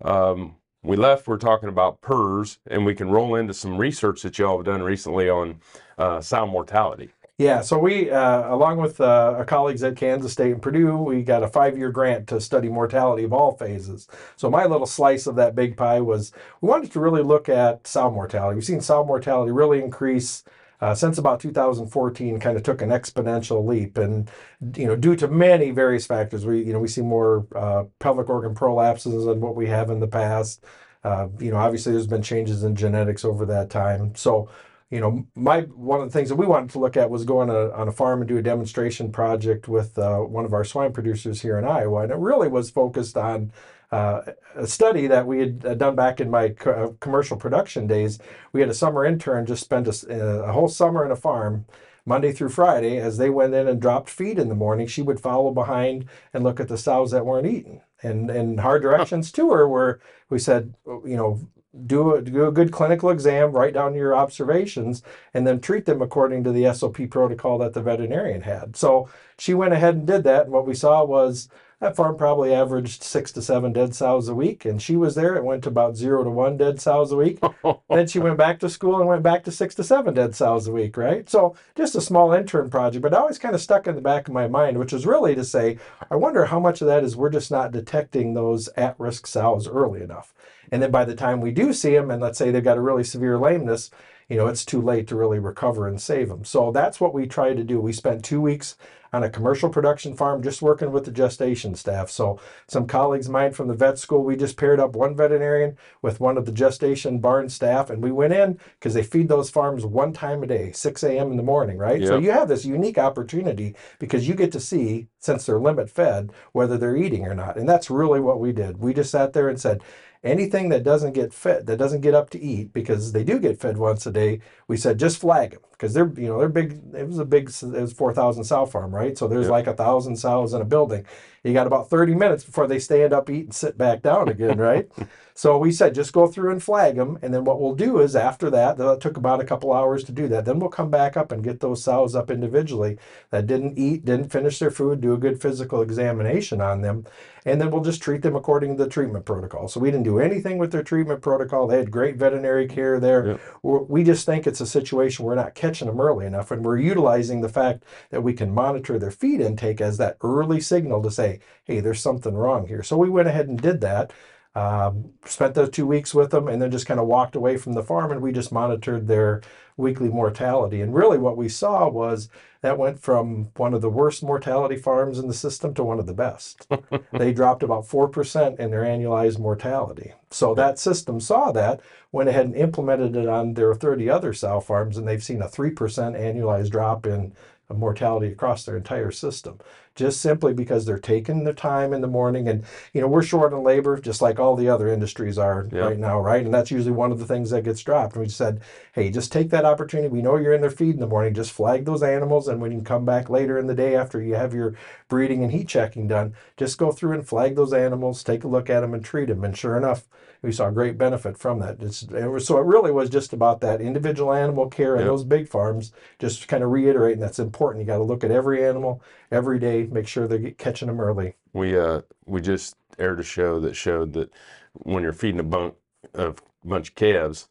um, 0.05 0.55
we 0.83 0.95
left, 0.95 1.27
we're 1.27 1.35
talking 1.35 1.67
about 1.67 2.01
PRRS, 2.01 2.59
and 2.67 2.85
we 2.85 2.95
can 2.95 3.09
roll 3.09 3.35
into 3.35 3.53
some 3.53 3.77
research 3.77 4.21
that 4.21 4.39
y'all 4.39 4.55
have 4.59 4.65
done 4.65 4.83
recently 4.83 5.29
on 5.29 5.59
uh, 5.97 6.21
sow 6.21 6.47
mortality. 6.47 7.09
Yeah, 7.39 7.61
so 7.61 7.79
we, 7.79 8.11
uh, 8.11 8.53
along 8.53 8.79
with 8.79 8.99
uh, 8.99 9.33
our 9.37 9.45
colleagues 9.45 9.81
at 9.81 9.95
Kansas 9.95 10.33
State 10.33 10.51
and 10.51 10.61
Purdue, 10.61 10.97
we 10.97 11.23
got 11.23 11.41
a 11.41 11.47
five-year 11.47 11.89
grant 11.89 12.27
to 12.27 12.41
study 12.41 12.67
mortality 12.67 13.23
of 13.23 13.31
all 13.31 13.55
phases. 13.55 14.09
So 14.35 14.49
my 14.49 14.65
little 14.65 14.85
slice 14.85 15.25
of 15.25 15.37
that 15.37 15.55
big 15.55 15.77
pie 15.77 16.01
was 16.01 16.33
we 16.59 16.67
wanted 16.67 16.91
to 16.91 16.99
really 16.99 17.23
look 17.23 17.47
at 17.47 17.87
sow 17.87 18.11
mortality. 18.11 18.55
We've 18.55 18.65
seen 18.65 18.81
sow 18.81 19.05
mortality 19.05 19.53
really 19.53 19.81
increase 19.81 20.43
uh, 20.81 20.93
since 20.93 21.17
about 21.17 21.39
2014. 21.39 22.41
Kind 22.41 22.57
of 22.57 22.63
took 22.63 22.81
an 22.81 22.89
exponential 22.89 23.65
leap, 23.65 23.97
and 23.97 24.29
you 24.75 24.87
know, 24.87 24.97
due 24.97 25.15
to 25.15 25.29
many 25.29 25.71
various 25.71 26.05
factors, 26.05 26.45
we 26.45 26.61
you 26.61 26.73
know 26.73 26.79
we 26.79 26.89
see 26.89 27.01
more 27.01 27.47
uh, 27.55 27.85
pelvic 27.99 28.29
organ 28.29 28.53
prolapses 28.53 29.25
than 29.25 29.39
what 29.39 29.55
we 29.55 29.67
have 29.67 29.89
in 29.89 30.01
the 30.01 30.07
past. 30.07 30.65
Uh, 31.05 31.29
you 31.39 31.51
know, 31.51 31.57
obviously, 31.57 31.93
there's 31.93 32.07
been 32.07 32.21
changes 32.21 32.63
in 32.63 32.75
genetics 32.75 33.23
over 33.23 33.45
that 33.45 33.69
time. 33.69 34.13
So 34.15 34.49
you 34.89 34.99
know, 34.99 35.25
my 35.35 35.61
one 35.61 36.01
of 36.01 36.07
the 36.07 36.13
things 36.13 36.29
that 36.29 36.35
we 36.35 36.47
wanted 36.47 36.71
to 36.71 36.79
look 36.79 36.97
at 36.97 37.09
was 37.09 37.23
going 37.23 37.49
a, 37.49 37.71
on 37.71 37.87
a 37.87 37.91
farm 37.91 38.21
and 38.21 38.27
do 38.27 38.37
a 38.37 38.41
demonstration 38.41 39.11
project 39.11 39.67
with 39.67 39.97
uh, 39.99 40.19
one 40.19 40.45
of 40.45 40.53
our 40.53 40.63
swine 40.63 40.93
producers 40.93 41.41
here 41.41 41.59
in 41.59 41.65
Iowa, 41.65 42.01
and 42.03 42.11
it 42.11 42.17
really 42.17 42.47
was 42.47 42.71
focused 42.71 43.15
on 43.15 43.51
uh, 43.91 44.21
a 44.55 44.65
study 44.67 45.07
that 45.07 45.27
we 45.27 45.39
had 45.39 45.65
uh, 45.65 45.73
done 45.75 45.95
back 45.95 46.19
in 46.19 46.29
my 46.29 46.49
co- 46.49 46.71
uh, 46.71 46.91
commercial 46.99 47.37
production 47.37 47.85
days. 47.85 48.19
We 48.51 48.61
had 48.61 48.69
a 48.69 48.73
summer 48.73 49.05
intern 49.05 49.45
just 49.45 49.63
spend 49.63 49.87
a, 49.87 50.43
a 50.45 50.51
whole 50.51 50.69
summer 50.69 51.05
in 51.05 51.11
a 51.11 51.15
farm. 51.15 51.65
Monday 52.05 52.31
through 52.31 52.49
Friday, 52.49 52.97
as 52.97 53.17
they 53.17 53.29
went 53.29 53.53
in 53.53 53.67
and 53.67 53.79
dropped 53.79 54.09
feed 54.09 54.39
in 54.39 54.49
the 54.49 54.55
morning, 54.55 54.87
she 54.87 55.03
would 55.03 55.19
follow 55.19 55.51
behind 55.51 56.05
and 56.33 56.43
look 56.43 56.59
at 56.59 56.67
the 56.67 56.77
sows 56.77 57.11
that 57.11 57.25
weren't 57.25 57.45
eaten. 57.45 57.81
And 58.01 58.31
and 58.31 58.59
our 58.59 58.79
directions 58.79 59.31
to 59.33 59.51
her 59.51 59.67
were, 59.67 59.99
we 60.27 60.39
said, 60.39 60.73
you 60.87 61.17
know, 61.17 61.39
do 61.85 62.15
a, 62.15 62.21
do 62.21 62.47
a 62.47 62.51
good 62.51 62.71
clinical 62.71 63.09
exam, 63.09 63.51
write 63.51 63.73
down 63.73 63.93
your 63.93 64.15
observations, 64.15 65.03
and 65.33 65.45
then 65.45 65.59
treat 65.59 65.85
them 65.85 66.01
according 66.01 66.43
to 66.43 66.51
the 66.51 66.73
SOP 66.73 67.09
protocol 67.09 67.57
that 67.59 67.73
the 67.73 67.81
veterinarian 67.81 68.41
had. 68.41 68.75
So 68.75 69.09
she 69.37 69.53
went 69.53 69.73
ahead 69.73 69.95
and 69.95 70.07
did 70.07 70.23
that. 70.23 70.45
And 70.45 70.51
what 70.51 70.65
we 70.67 70.73
saw 70.73 71.03
was 71.05 71.47
that 71.79 71.95
farm 71.95 72.17
probably 72.17 72.53
averaged 72.53 73.03
six 73.03 73.31
to 73.31 73.41
seven 73.41 73.71
dead 73.71 73.95
sows 73.95 74.27
a 74.27 74.35
week. 74.35 74.65
And 74.65 74.81
she 74.81 74.97
was 74.97 75.15
there. 75.15 75.35
It 75.35 75.45
went 75.45 75.63
to 75.63 75.69
about 75.69 75.95
zero 75.95 76.23
to 76.23 76.29
one 76.29 76.57
dead 76.57 76.81
sows 76.81 77.11
a 77.11 77.15
week. 77.15 77.39
then 77.89 78.07
she 78.07 78.19
went 78.19 78.37
back 78.37 78.59
to 78.59 78.69
school 78.69 78.99
and 78.99 79.07
went 79.07 79.23
back 79.23 79.43
to 79.45 79.51
six 79.51 79.75
to 79.75 79.83
seven 79.83 80.13
dead 80.13 80.35
sows 80.35 80.67
a 80.67 80.71
week, 80.73 80.97
right? 80.97 81.29
So 81.29 81.55
just 81.75 81.95
a 81.95 82.01
small 82.01 82.33
intern 82.33 82.69
project, 82.69 83.01
but 83.01 83.13
always 83.13 83.39
kind 83.39 83.55
of 83.55 83.61
stuck 83.61 83.87
in 83.87 83.95
the 83.95 84.01
back 84.01 84.27
of 84.27 84.33
my 84.33 84.47
mind, 84.47 84.77
which 84.77 84.93
is 84.93 85.05
really 85.05 85.35
to 85.35 85.45
say, 85.45 85.77
I 86.11 86.17
wonder 86.17 86.45
how 86.45 86.59
much 86.59 86.81
of 86.81 86.87
that 86.87 87.03
is 87.03 87.15
we're 87.15 87.29
just 87.29 87.51
not 87.51 87.71
detecting 87.71 88.33
those 88.33 88.67
at 88.69 88.99
risk 88.99 89.25
sows 89.25 89.67
early 89.67 90.01
enough. 90.01 90.33
And 90.71 90.83
then 90.83 90.91
by 90.91 91.05
the 91.05 91.15
time 91.15 91.39
we 91.39 91.51
do 91.51 91.71
see 91.73 91.91
them, 91.91 92.11
and 92.11 92.21
let's 92.21 92.37
say 92.37 92.51
they've 92.51 92.63
got 92.63 92.77
a 92.77 92.81
really 92.81 93.03
severe 93.03 93.37
lameness, 93.37 93.89
you 94.29 94.37
know, 94.37 94.47
it's 94.47 94.63
too 94.63 94.81
late 94.81 95.07
to 95.07 95.15
really 95.15 95.39
recover 95.39 95.87
and 95.87 95.99
save 95.99 96.29
them. 96.29 96.45
So 96.45 96.71
that's 96.71 97.01
what 97.01 97.13
we 97.13 97.27
tried 97.27 97.57
to 97.57 97.63
do. 97.63 97.81
We 97.81 97.93
spent 97.93 98.23
two 98.23 98.39
weeks 98.39 98.77
on 99.11 99.23
a 99.23 99.29
commercial 99.29 99.69
production 99.69 100.15
farm 100.15 100.43
just 100.43 100.61
working 100.61 100.91
with 100.91 101.03
the 101.03 101.11
gestation 101.11 101.73
staff. 101.73 102.11
So 102.11 102.39
some 102.67 102.85
colleagues 102.85 103.25
of 103.25 103.31
mine 103.31 103.53
from 103.53 103.67
the 103.67 103.73
vet 103.73 103.97
school, 103.97 104.23
we 104.23 104.35
just 104.35 104.55
paired 104.55 104.79
up 104.79 104.95
one 104.95 105.15
veterinarian 105.15 105.77
with 106.03 106.19
one 106.19 106.37
of 106.37 106.45
the 106.45 106.51
gestation 106.51 107.17
barn 107.17 107.49
staff, 107.49 107.89
and 107.89 108.03
we 108.03 108.11
went 108.11 108.33
in 108.33 108.59
because 108.79 108.93
they 108.93 109.01
feed 109.01 109.27
those 109.27 109.49
farms 109.49 109.83
one 109.83 110.13
time 110.13 110.43
a 110.43 110.47
day, 110.47 110.71
6 110.71 111.03
a.m. 111.03 111.31
in 111.31 111.37
the 111.37 111.43
morning, 111.43 111.79
right? 111.79 112.05
So 112.05 112.19
you 112.19 112.31
have 112.31 112.47
this 112.47 112.65
unique 112.65 112.99
opportunity 112.99 113.75
because 113.97 114.27
you 114.27 114.35
get 114.35 114.51
to 114.51 114.59
see, 114.59 115.07
since 115.17 115.45
they're 115.45 115.59
limit 115.59 115.89
fed, 115.89 116.31
whether 116.51 116.77
they're 116.77 116.95
eating 116.95 117.25
or 117.25 117.33
not. 117.33 117.57
And 117.57 117.67
that's 117.67 117.89
really 117.89 118.19
what 118.19 118.39
we 118.39 118.51
did. 118.51 118.77
We 118.77 118.93
just 118.93 119.09
sat 119.09 119.33
there 119.33 119.49
and 119.49 119.59
said, 119.59 119.81
anything 120.23 120.69
that 120.69 120.83
doesn't 120.83 121.13
get 121.13 121.33
fed, 121.33 121.65
that 121.67 121.77
doesn't 121.77 122.01
get 122.01 122.13
up 122.13 122.29
to 122.31 122.41
eat, 122.41 122.73
because 122.73 123.11
they 123.11 123.23
do 123.23 123.39
get 123.39 123.59
fed 123.59 123.77
once 123.77 124.05
a 124.05 124.11
day, 124.11 124.41
we 124.67 124.77
said 124.77 124.99
just 124.99 125.19
flag 125.19 125.51
them 125.51 125.61
because 125.79 125.93
they're 125.93 126.11
you 126.17 126.27
know 126.27 126.37
they're 126.37 126.49
big. 126.49 126.79
It 126.93 127.07
was 127.07 127.19
a 127.19 127.25
big. 127.25 127.49
It 127.49 127.63
was 127.81 127.93
four 127.93 128.13
thousand 128.13 128.43
sow 128.43 128.65
farm, 128.65 128.93
right? 128.93 129.17
So 129.17 129.27
there's 129.27 129.45
Yep. 129.45 129.51
like 129.51 129.67
a 129.67 129.73
thousand 129.73 130.17
sows 130.17 130.53
in 130.53 130.61
a 130.61 130.65
building. 130.65 131.05
You 131.43 131.53
got 131.53 131.67
about 131.67 131.89
thirty 131.89 132.13
minutes 132.13 132.43
before 132.43 132.67
they 132.67 132.79
stand 132.79 133.13
up, 133.13 133.29
eat, 133.29 133.45
and 133.45 133.53
sit 133.55 133.77
back 133.77 134.01
down 134.01 134.27
again, 134.27 134.57
right? 134.57 134.89
So 135.35 135.57
we 135.57 135.71
said 135.71 135.95
just 135.95 136.11
go 136.11 136.27
through 136.27 136.51
and 136.51 136.61
flag 136.61 136.97
them, 136.97 137.17
and 137.21 137.33
then 137.33 137.45
what 137.45 137.61
we'll 137.61 137.73
do 137.73 137.99
is 137.99 138.13
after 138.13 138.49
that, 138.49 138.75
that 138.77 138.99
took 138.99 139.15
about 139.15 139.39
a 139.39 139.45
couple 139.45 139.71
hours 139.71 140.03
to 140.03 140.11
do 140.11 140.27
that. 140.27 140.43
Then 140.43 140.59
we'll 140.59 140.69
come 140.69 140.89
back 140.89 141.15
up 141.15 141.31
and 141.31 141.41
get 141.41 141.61
those 141.61 141.81
sows 141.81 142.13
up 142.13 142.29
individually 142.29 142.97
that 143.29 143.47
didn't 143.47 143.77
eat, 143.77 144.03
didn't 144.03 144.33
finish 144.33 144.59
their 144.59 144.69
food, 144.69 144.99
do 144.99 145.13
a 145.13 145.17
good 145.17 145.41
physical 145.41 145.81
examination 145.81 146.59
on 146.59 146.81
them, 146.81 147.05
and 147.45 147.61
then 147.61 147.71
we'll 147.71 147.83
just 147.85 148.01
treat 148.01 148.21
them 148.21 148.35
according 148.35 148.75
to 148.75 148.83
the 148.83 148.89
treatment 148.89 149.23
protocol. 149.23 149.69
So 149.69 149.79
we 149.79 149.89
didn't 149.91 150.03
do 150.03 150.19
anything 150.19 150.57
with 150.57 150.73
their 150.73 150.83
treatment 150.83 151.21
protocol. 151.21 151.67
They 151.67 151.77
had 151.77 151.89
great 151.89 152.17
veterinary 152.17 152.67
care 152.67 152.99
there. 152.99 153.39
Yep. 153.63 153.87
We 153.89 154.03
just 154.03 154.25
think 154.25 154.45
it's 154.45 154.59
a 154.59 154.67
situation 154.67 155.23
we're 155.23 155.35
not 155.35 155.55
catching 155.55 155.68
them 155.77 156.01
early 156.01 156.25
enough, 156.25 156.49
and 156.49 156.65
we're 156.65 156.79
utilizing 156.79 157.41
the 157.41 157.49
fact 157.49 157.83
that 158.09 158.21
we 158.23 158.33
can 158.33 158.51
monitor 158.51 158.97
their 158.97 159.11
feed 159.11 159.41
intake 159.41 159.79
as 159.81 159.97
that 159.97 160.17
early 160.23 160.59
signal 160.59 161.03
to 161.03 161.11
say, 161.11 161.39
hey, 161.65 161.79
there's 161.79 162.01
something 162.01 162.33
wrong 162.35 162.65
here. 162.65 162.81
So 162.81 162.97
we 162.97 163.09
went 163.09 163.27
ahead 163.27 163.47
and 163.47 163.61
did 163.61 163.81
that. 163.81 164.11
Um, 164.55 165.11
spent 165.25 165.53
those 165.53 165.69
two 165.69 165.85
weeks 165.85 166.13
with 166.13 166.31
them 166.31 166.47
and 166.47 166.61
then 166.61 166.71
just 166.71 166.87
kind 166.87 166.99
of 166.99 167.05
walked 167.05 167.35
away 167.35 167.55
from 167.55 167.73
the 167.73 167.83
farm 167.83 168.11
and 168.11 168.21
we 168.21 168.31
just 168.31 168.51
monitored 168.51 169.07
their 169.07 169.41
weekly 169.77 170.09
mortality. 170.09 170.81
And 170.81 170.93
really, 170.93 171.17
what 171.17 171.37
we 171.37 171.47
saw 171.47 171.87
was 171.87 172.29
that 172.61 172.77
went 172.77 172.99
from 172.99 173.49
one 173.55 173.73
of 173.73 173.81
the 173.81 173.89
worst 173.89 174.21
mortality 174.21 174.75
farms 174.75 175.17
in 175.17 175.27
the 175.27 175.33
system 175.33 175.73
to 175.75 175.83
one 175.83 175.99
of 175.99 176.07
the 176.07 176.13
best. 176.13 176.67
they 177.13 177.31
dropped 177.31 177.63
about 177.63 177.87
4% 177.87 178.59
in 178.59 178.71
their 178.71 178.83
annualized 178.83 179.39
mortality. 179.39 180.13
So 180.29 180.53
that 180.55 180.77
system 180.77 181.19
saw 181.21 181.51
that, 181.53 181.79
went 182.11 182.27
ahead 182.27 182.47
and 182.47 182.55
implemented 182.55 183.15
it 183.15 183.27
on 183.27 183.53
their 183.53 183.73
30 183.73 184.09
other 184.09 184.33
sow 184.33 184.59
farms, 184.59 184.97
and 184.97 185.07
they've 185.07 185.23
seen 185.23 185.41
a 185.41 185.47
3% 185.47 185.73
annualized 185.75 186.71
drop 186.71 187.05
in 187.05 187.33
mortality 187.73 188.31
across 188.31 188.65
their 188.65 188.77
entire 188.77 189.11
system 189.11 189.59
just 189.99 190.21
simply 190.21 190.53
because 190.53 190.85
they're 190.85 190.97
taking 190.97 191.43
the 191.43 191.53
time 191.53 191.93
in 191.93 192.01
the 192.01 192.07
morning. 192.07 192.47
And 192.47 192.63
you 192.93 193.01
know 193.01 193.07
we're 193.07 193.21
short 193.21 193.53
on 193.53 193.63
labor 193.63 193.99
just 193.99 194.21
like 194.21 194.39
all 194.39 194.55
the 194.55 194.69
other 194.69 194.87
industries 194.87 195.37
are 195.37 195.67
Yeah. 195.71 195.85
right 195.87 195.99
now 195.99 196.19
right? 196.19 196.43
And 196.43 196.53
that's 196.53 196.71
usually 196.71 196.93
one 196.93 197.11
of 197.11 197.19
the 197.19 197.25
things 197.25 197.51
that 197.51 197.63
gets 197.65 197.83
dropped. 197.83 198.15
And 198.15 198.23
we 198.23 198.29
said 198.29 198.61
hey 198.93 199.11
just 199.11 199.31
take 199.31 199.49
that 199.51 199.65
opportunity. 199.65 200.09
We 200.09 200.21
know 200.23 200.37
you're 200.37 200.53
in 200.53 200.61
there 200.61 200.71
feed 200.71 200.95
in 200.95 200.99
the 201.01 201.07
morning. 201.07 201.33
Just 201.33 201.51
flag 201.51 201.85
those 201.85 202.01
animals 202.01 202.47
and 202.47 202.59
when 202.61 202.71
you 202.71 202.81
come 202.81 203.05
back 203.05 203.29
later 203.29 203.59
in 203.59 203.67
the 203.67 203.75
day 203.75 203.95
after 203.95 204.21
you 204.21 204.35
have 204.35 204.53
your 204.53 204.73
breeding 205.09 205.43
and 205.43 205.51
heat 205.51 205.67
checking 205.67 206.07
done 206.07 206.33
just 206.57 206.77
go 206.77 206.91
through 206.91 207.13
and 207.13 207.27
flag 207.27 207.55
those 207.55 207.73
animals 207.73 208.23
take 208.23 208.43
a 208.43 208.47
look 208.47 208.69
at 208.69 208.79
them 208.81 208.93
and 208.93 209.03
treat 209.03 209.27
them 209.27 209.43
and 209.43 209.57
sure 209.57 209.75
enough 209.77 210.07
we 210.41 210.53
saw 210.53 210.69
great 210.69 210.97
benefit 210.97 211.37
from 211.37 211.59
that. 211.59 211.81
It's, 211.81 212.03
it 212.03 212.27
was, 212.27 212.47
so 212.47 212.57
it 212.59 212.65
really 212.65 212.91
was 212.91 213.09
just 213.09 213.33
about 213.33 213.59
that 213.59 213.81
individual 213.81 214.31
animal 214.33 214.69
care 214.69 214.93
and 214.95 215.01
Yep. 215.01 215.09
those 215.09 215.23
big 215.25 215.49
farms 215.49 215.91
just 216.17 216.47
kind 216.47 216.63
of 216.63 216.69
reiterating 216.71 217.19
that's 217.19 217.39
important. 217.39 217.81
You 217.81 217.87
got 217.87 217.97
to 217.97 218.03
look 218.05 218.23
at 218.23 218.31
every 218.31 218.65
animal 218.65 219.01
every 219.31 219.59
day 219.59 219.83
make 219.93 220.07
sure 220.07 220.27
they're 220.27 220.51
catching 220.51 220.87
them 220.87 220.99
early 221.01 221.35
We 221.53 221.77
uh 221.77 222.01
we 222.25 222.41
just 222.41 222.75
aired 222.97 223.19
a 223.19 223.23
show 223.23 223.59
that 223.61 223.75
showed 223.75 224.13
that 224.13 224.31
when 224.73 225.03
you're 225.03 225.13
feeding 225.13 225.39
a 225.39 225.43
bunk 225.43 225.75
of 226.13 226.41
bunch 226.63 226.89
of 226.89 226.95
calves, 226.95 227.49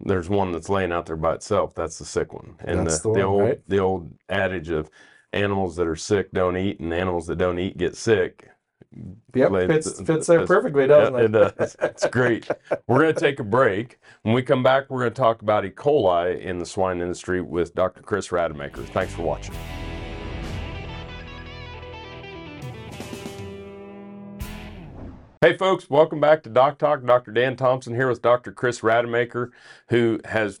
there's 0.00 0.28
one 0.28 0.52
that's 0.52 0.68
laying 0.68 0.92
out 0.92 1.06
there 1.06 1.16
by 1.16 1.34
itself. 1.34 1.74
That's 1.74 1.98
the 1.98 2.04
sick 2.04 2.32
one. 2.32 2.56
And 2.60 2.86
That's 2.86 3.00
the, 3.00 3.10
the 3.10 3.20
the, 3.20 3.20
one, 3.20 3.28
old 3.28 3.42
right? 3.48 3.60
the 3.68 3.78
old 3.78 4.12
adage 4.28 4.70
of 4.70 4.90
animals 5.32 5.76
that 5.76 5.86
are 5.86 5.96
sick 5.96 6.32
don't 6.32 6.56
eat 6.56 6.80
and 6.80 6.92
animals 6.92 7.26
that 7.28 7.36
don't 7.38 7.58
eat 7.58 7.76
get 7.78 7.96
sick. 7.96 8.48
Yep, 9.34 9.50
Like, 9.50 9.66
fits 9.68 10.00
fits 10.02 10.26
there 10.26 10.46
perfectly, 10.46 10.86
doesn't 10.86 11.16
it 11.16 11.24
it? 11.26 11.32
does. 11.32 11.76
It's 11.82 12.06
great. 12.08 12.48
We're 12.86 13.00
going 13.00 13.14
to 13.14 13.20
take 13.20 13.40
a 13.40 13.44
break. 13.44 13.98
When 14.22 14.34
we 14.34 14.42
come 14.42 14.62
back, 14.62 14.90
we're 14.90 15.00
going 15.00 15.12
to 15.12 15.16
talk 15.20 15.40
about 15.42 15.64
E. 15.64 15.70
coli 15.70 16.40
in 16.42 16.58
the 16.58 16.66
swine 16.66 17.00
industry 17.00 17.40
with 17.40 17.74
Dr. 17.74 18.02
Chris 18.02 18.30
Rademacher. 18.32 18.82
Thanks 18.82 19.14
for 19.14 19.22
watching. 19.22 19.54
Hey, 25.42 25.56
folks, 25.56 25.90
welcome 25.90 26.20
back 26.20 26.44
to 26.44 26.48
Doc 26.48 26.78
Talk. 26.78 27.04
Dr. 27.04 27.32
Dan 27.32 27.56
Thompson 27.56 27.96
here 27.96 28.08
with 28.08 28.22
Dr. 28.22 28.52
Chris 28.52 28.84
Rademacher, 28.84 29.50
who 29.88 30.20
has 30.26 30.60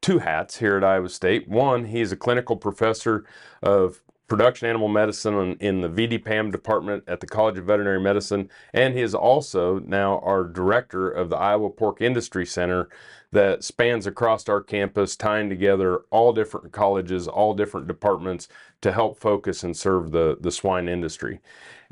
two 0.00 0.18
hats 0.18 0.58
here 0.58 0.76
at 0.76 0.82
Iowa 0.82 1.10
State. 1.10 1.46
One, 1.46 1.84
he's 1.84 2.10
a 2.10 2.16
clinical 2.16 2.56
professor 2.56 3.24
of 3.62 4.02
production 4.26 4.68
animal 4.68 4.88
medicine 4.88 5.56
in, 5.60 5.80
the 5.80 5.88
VDPAM 5.88 6.50
department 6.50 7.04
at 7.06 7.20
the 7.20 7.26
College 7.28 7.56
of 7.56 7.66
Veterinary 7.66 8.00
Medicine, 8.00 8.50
and 8.74 8.94
he 8.94 9.00
is 9.00 9.14
also 9.14 9.78
now 9.78 10.18
our 10.24 10.42
director 10.42 11.08
of 11.08 11.30
the 11.30 11.36
Iowa 11.36 11.70
Pork 11.70 12.00
Industry 12.00 12.44
Center 12.44 12.88
that 13.30 13.62
spans 13.62 14.08
across 14.08 14.48
our 14.48 14.60
campus, 14.60 15.14
tying 15.14 15.48
together 15.48 15.98
all 16.10 16.32
different 16.32 16.72
colleges, 16.72 17.28
all 17.28 17.54
different 17.54 17.86
departments 17.86 18.48
to 18.80 18.90
help 18.90 19.20
focus 19.20 19.62
and 19.62 19.76
serve 19.76 20.10
the, 20.10 20.36
the 20.40 20.50
swine 20.50 20.88
industry. 20.88 21.38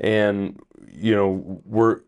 And, 0.01 0.59
you 0.91 1.15
know, 1.15 1.61
we're 1.63 2.01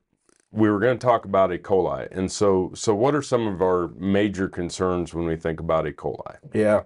we 0.51 0.69
were 0.69 0.79
going 0.79 0.97
to 0.97 1.05
talk 1.05 1.25
about 1.25 1.53
E. 1.53 1.57
coli, 1.57 2.07
and 2.11 2.31
so 2.31 2.71
so 2.73 2.95
what 2.95 3.15
are 3.15 3.21
some 3.21 3.47
of 3.47 3.61
our 3.61 3.89
major 3.97 4.47
concerns 4.47 5.13
when 5.13 5.25
we 5.25 5.35
think 5.35 5.59
about 5.59 5.87
E. 5.87 5.91
coli? 5.91 6.37
Yeah. 6.53 6.83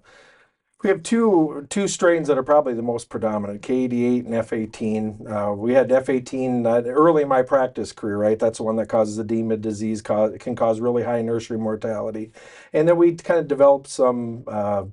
We 0.83 0.89
have 0.89 1.03
two 1.03 1.67
two 1.69 1.87
strains 1.87 2.27
that 2.27 2.39
are 2.39 2.43
probably 2.43 2.73
the 2.73 2.81
most 2.81 3.07
predominant, 3.07 3.61
K88 3.61 4.25
and 4.25 4.33
F18. 4.33 5.31
Uh, 5.51 5.53
we 5.53 5.73
had 5.73 5.89
F18 5.89 6.65
uh, 6.65 6.89
early 6.89 7.21
in 7.21 7.27
my 7.27 7.43
practice 7.43 7.91
career, 7.91 8.17
right? 8.17 8.39
That's 8.39 8.57
the 8.57 8.63
one 8.63 8.77
that 8.77 8.87
causes 8.89 9.19
edema 9.19 9.57
disease, 9.57 10.01
cause, 10.01 10.35
can 10.39 10.55
cause 10.55 10.79
really 10.79 11.03
high 11.03 11.21
nursery 11.21 11.59
mortality. 11.59 12.31
And 12.73 12.87
then 12.87 12.97
we 12.97 13.13
kind 13.13 13.39
of 13.39 13.47
developed 13.47 13.89
some 13.89 14.43
uh, 14.47 14.85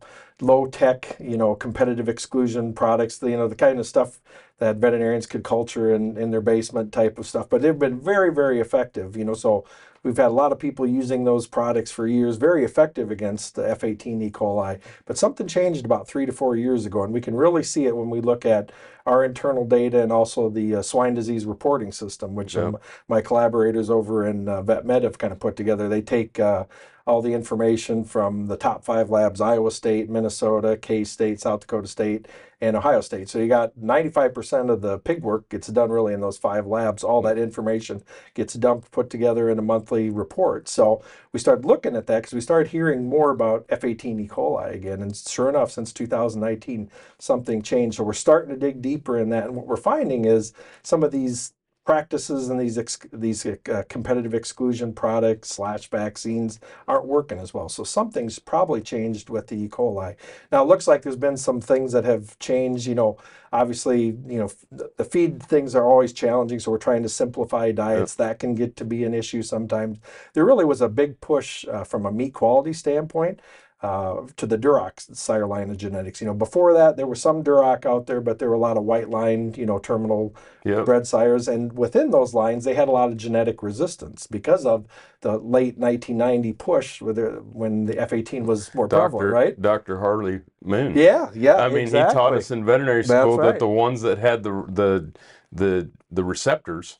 low 0.43 0.67
tech, 0.67 1.17
you 1.19 1.39
know, 1.39 1.55
competitive 1.55 2.09
exclusion 2.09 2.75
products, 2.75 3.23
you 3.23 3.37
know, 3.37 3.49
the 3.49 3.55
kind 3.55 3.79
of 3.79 3.87
stuff 3.87 4.21
that 4.59 4.77
veterinarians 4.77 5.27
could 5.27 5.45
culture 5.45 5.95
in, 5.95 6.17
in 6.17 6.31
their 6.31 6.41
basement 6.41 6.93
type 6.93 7.19
of 7.19 7.27
stuff. 7.27 7.49
But 7.49 7.63
they've 7.63 7.79
been 7.79 8.01
very, 8.01 8.33
very 8.33 8.61
effective, 8.61 9.17
you 9.17 9.25
know. 9.25 9.35
So 9.35 9.65
we've 10.03 10.17
had 10.17 10.27
a 10.27 10.31
lot 10.31 10.53
of 10.53 10.59
people 10.59 10.87
using 10.87 11.25
those 11.25 11.47
products 11.47 11.91
for 11.91 12.07
years, 12.07 12.37
very 12.37 12.65
effective 12.65 13.11
against 13.11 13.55
the 13.55 13.63
F18 13.63 14.23
E. 14.23 14.31
coli. 14.31 14.81
But 15.07 15.17
something 15.17 15.47
changed 15.47 15.85
about 15.85 16.09
three 16.09 16.27
to 16.27 16.33
four 16.33 16.57
years 16.57 16.87
ago, 16.87 17.05
and 17.05 17.13
we 17.13 17.21
can 17.21 17.35
really 17.35 17.63
see 17.63 17.87
it 17.87 17.97
when 17.97 18.11
we 18.11 18.21
look 18.21 18.45
at 18.45 18.73
our 19.09 19.25
internal 19.25 19.65
data 19.65 20.03
and 20.03 20.13
also 20.13 20.51
the 20.51 20.77
uh, 20.77 20.83
swine 20.83 21.15
disease 21.15 21.47
reporting 21.47 21.93
system, 21.93 22.35
which 22.37 22.55
Yeah. 22.55 22.67
um, 22.67 22.79
my 23.09 23.21
collaborators 23.23 23.91
over 23.91 24.27
in 24.27 24.49
uh, 24.49 24.63
VetMed 24.63 25.03
have 25.05 25.19
kind 25.19 25.33
of 25.33 25.41
put 25.41 25.57
together. 25.57 25.89
They 25.89 26.03
take 26.03 26.39
uh, 26.39 26.65
all 27.07 27.23
the 27.23 27.33
information 27.33 28.05
from 28.05 28.47
the 28.49 28.57
top 28.57 28.85
five 28.85 29.11
labs 29.11 29.41
Iowa 29.41 29.71
State, 29.71 30.11
Minnesota, 30.11 30.77
K 30.77 31.05
State, 31.05 31.41
South 31.41 31.61
Dakota 31.61 31.89
State, 31.89 32.29
and 32.61 32.77
Ohio 32.77 33.01
State. 33.01 33.29
So 33.31 33.39
you 33.39 33.49
got 33.49 33.73
95% 33.81 34.69
of 34.71 34.83
the 34.83 34.99
pig 34.99 35.23
work 35.23 35.49
gets 35.49 35.69
done 35.69 35.91
really 35.91 36.13
in 36.13 36.21
those 36.21 36.37
five 36.37 36.67
labs. 36.67 37.05
All 37.05 37.23
that 37.23 37.39
information 37.39 38.03
gets 38.35 38.55
dumped, 38.55 38.91
put 38.91 39.11
together 39.11 39.49
in 39.49 39.59
a 39.59 39.63
monthly 39.63 40.11
report. 40.11 40.69
So 40.69 41.03
we 41.33 41.41
started 41.41 41.65
looking 41.65 41.97
at 41.97 42.07
that 42.09 42.19
because 42.23 42.35
we 42.35 42.41
started 42.43 42.71
hearing 42.71 43.09
more 43.09 43.31
about 43.31 43.67
F18 43.69 44.21
E. 44.21 44.29
coli 44.29 44.75
again. 44.75 45.03
And 45.03 45.17
sure 45.17 45.49
enough, 45.49 45.71
since 45.71 45.93
2019, 45.93 46.91
something 47.19 47.63
changed. 47.63 47.97
So 47.97 48.05
we're 48.05 48.13
starting 48.13 48.51
to 48.51 48.57
dig 48.61 48.83
deeper 48.99 49.19
in 49.19 49.31
that. 49.31 49.45
And 49.45 49.57
what 49.57 49.67
we're 49.67 49.77
finding 49.77 50.25
is 50.25 50.53
some 50.83 51.03
of 51.03 51.11
these 51.11 51.53
practices 51.87 52.51
and 52.51 52.61
these 52.61 52.77
ex- 52.77 52.99
these 53.15 53.47
uh, 53.47 53.83
competitive 53.89 54.35
exclusion 54.35 54.93
products 54.93 55.49
slash 55.49 55.89
vaccines 55.89 56.61
aren't 56.87 57.07
working 57.07 57.39
as 57.39 57.55
well. 57.55 57.67
So 57.67 57.83
something's 57.83 58.39
probably 58.39 58.83
changed 58.83 59.31
with 59.31 59.47
the 59.47 59.57
E. 59.57 59.69
coli. 59.69 60.15
Now 60.53 60.63
it 60.63 60.67
looks 60.69 60.87
like 60.87 61.01
there's 61.01 61.17
been 61.17 61.39
some 61.39 61.63
things 61.63 61.93
that 61.93 62.05
have 62.05 62.39
changed. 62.41 62.87
You 62.87 62.95
know, 62.95 63.17
obviously, 63.55 64.19
you 64.27 64.39
know, 64.39 64.45
f- 64.47 64.67
the- 64.71 65.05
feed 65.05 65.43
things 65.43 65.75
are 65.75 65.87
always 65.87 66.13
challenging. 66.13 66.59
So 66.59 66.71
we're 66.71 66.77
trying 66.79 67.05
to 67.05 67.09
simplify 67.09 67.73
diets. 67.73 68.15
That 68.17 68.39
can 68.39 68.55
get 68.55 68.77
to 68.77 68.85
be 68.85 69.05
an 69.05 69.15
issue 69.15 69.43
sometimes. 69.43 69.97
There 70.35 70.45
really 70.45 70.67
was 70.67 70.83
a 70.83 70.91
big 70.91 71.19
push 71.23 71.65
uh, 71.67 71.85
from 71.85 72.05
a 72.05 72.13
meat 72.13 72.35
quality 72.35 72.75
standpoint 72.75 73.41
uh, 73.81 74.23
to 74.37 74.47
the 74.47 74.59
Duroc 74.59 75.15
sire 75.17 75.47
line 75.47 75.71
of 75.71 75.77
genetics. 75.77 76.21
You 76.21 76.27
know, 76.27 76.35
before 76.35 76.73
that 76.75 76.97
there 76.97 77.07
was 77.07 77.21
some 77.21 77.45
Duroc 77.45 77.87
out 77.87 78.07
there, 78.07 78.21
but 78.21 78.39
there 78.39 78.49
were 78.49 78.55
a 78.55 78.59
lot 78.59 78.77
of 78.77 78.85
white 78.85 79.09
line, 79.09 79.55
you 79.57 79.67
know, 79.67 79.79
terminal 79.79 80.35
Yep. 80.65 80.85
bred 80.85 81.07
sires, 81.07 81.49
and 81.49 81.73
within 81.73 82.11
those 82.11 82.35
lines 82.35 82.65
they 82.65 82.75
had 82.75 82.89
a 82.89 82.91
lot 82.91 83.09
of 83.09 83.17
genetic 83.17 83.63
resistance 83.63 84.27
because 84.27 84.67
of 84.67 84.87
the 85.21 85.39
late 85.39 85.79
1990 85.79 86.53
push, 86.55 86.99
the, 86.99 87.43
when 87.53 87.87
the 87.87 87.95
F18 87.95 88.45
was 88.45 88.75
more 88.75 88.89
prevalent, 88.89 89.33
right? 89.33 89.63
Dr. 89.63 89.99
Harley 89.99 90.41
Moon. 90.63 90.95
Yeah, 90.97 91.31
yeah. 91.35 91.57
I 91.57 91.69
mean, 91.69 91.87
he 91.87 91.93
taught 91.93 92.35
us 92.35 92.51
in 92.51 92.65
veterinary 92.65 93.05
school 93.05 93.39
right. 93.39 93.53
that 93.53 93.59
the 93.61 93.69
ones 93.69 94.03
that 94.03 94.19
had 94.19 94.43
the 94.43 94.65
the 94.69 95.13
the 95.53 95.91
the 96.11 96.25
receptors 96.25 96.99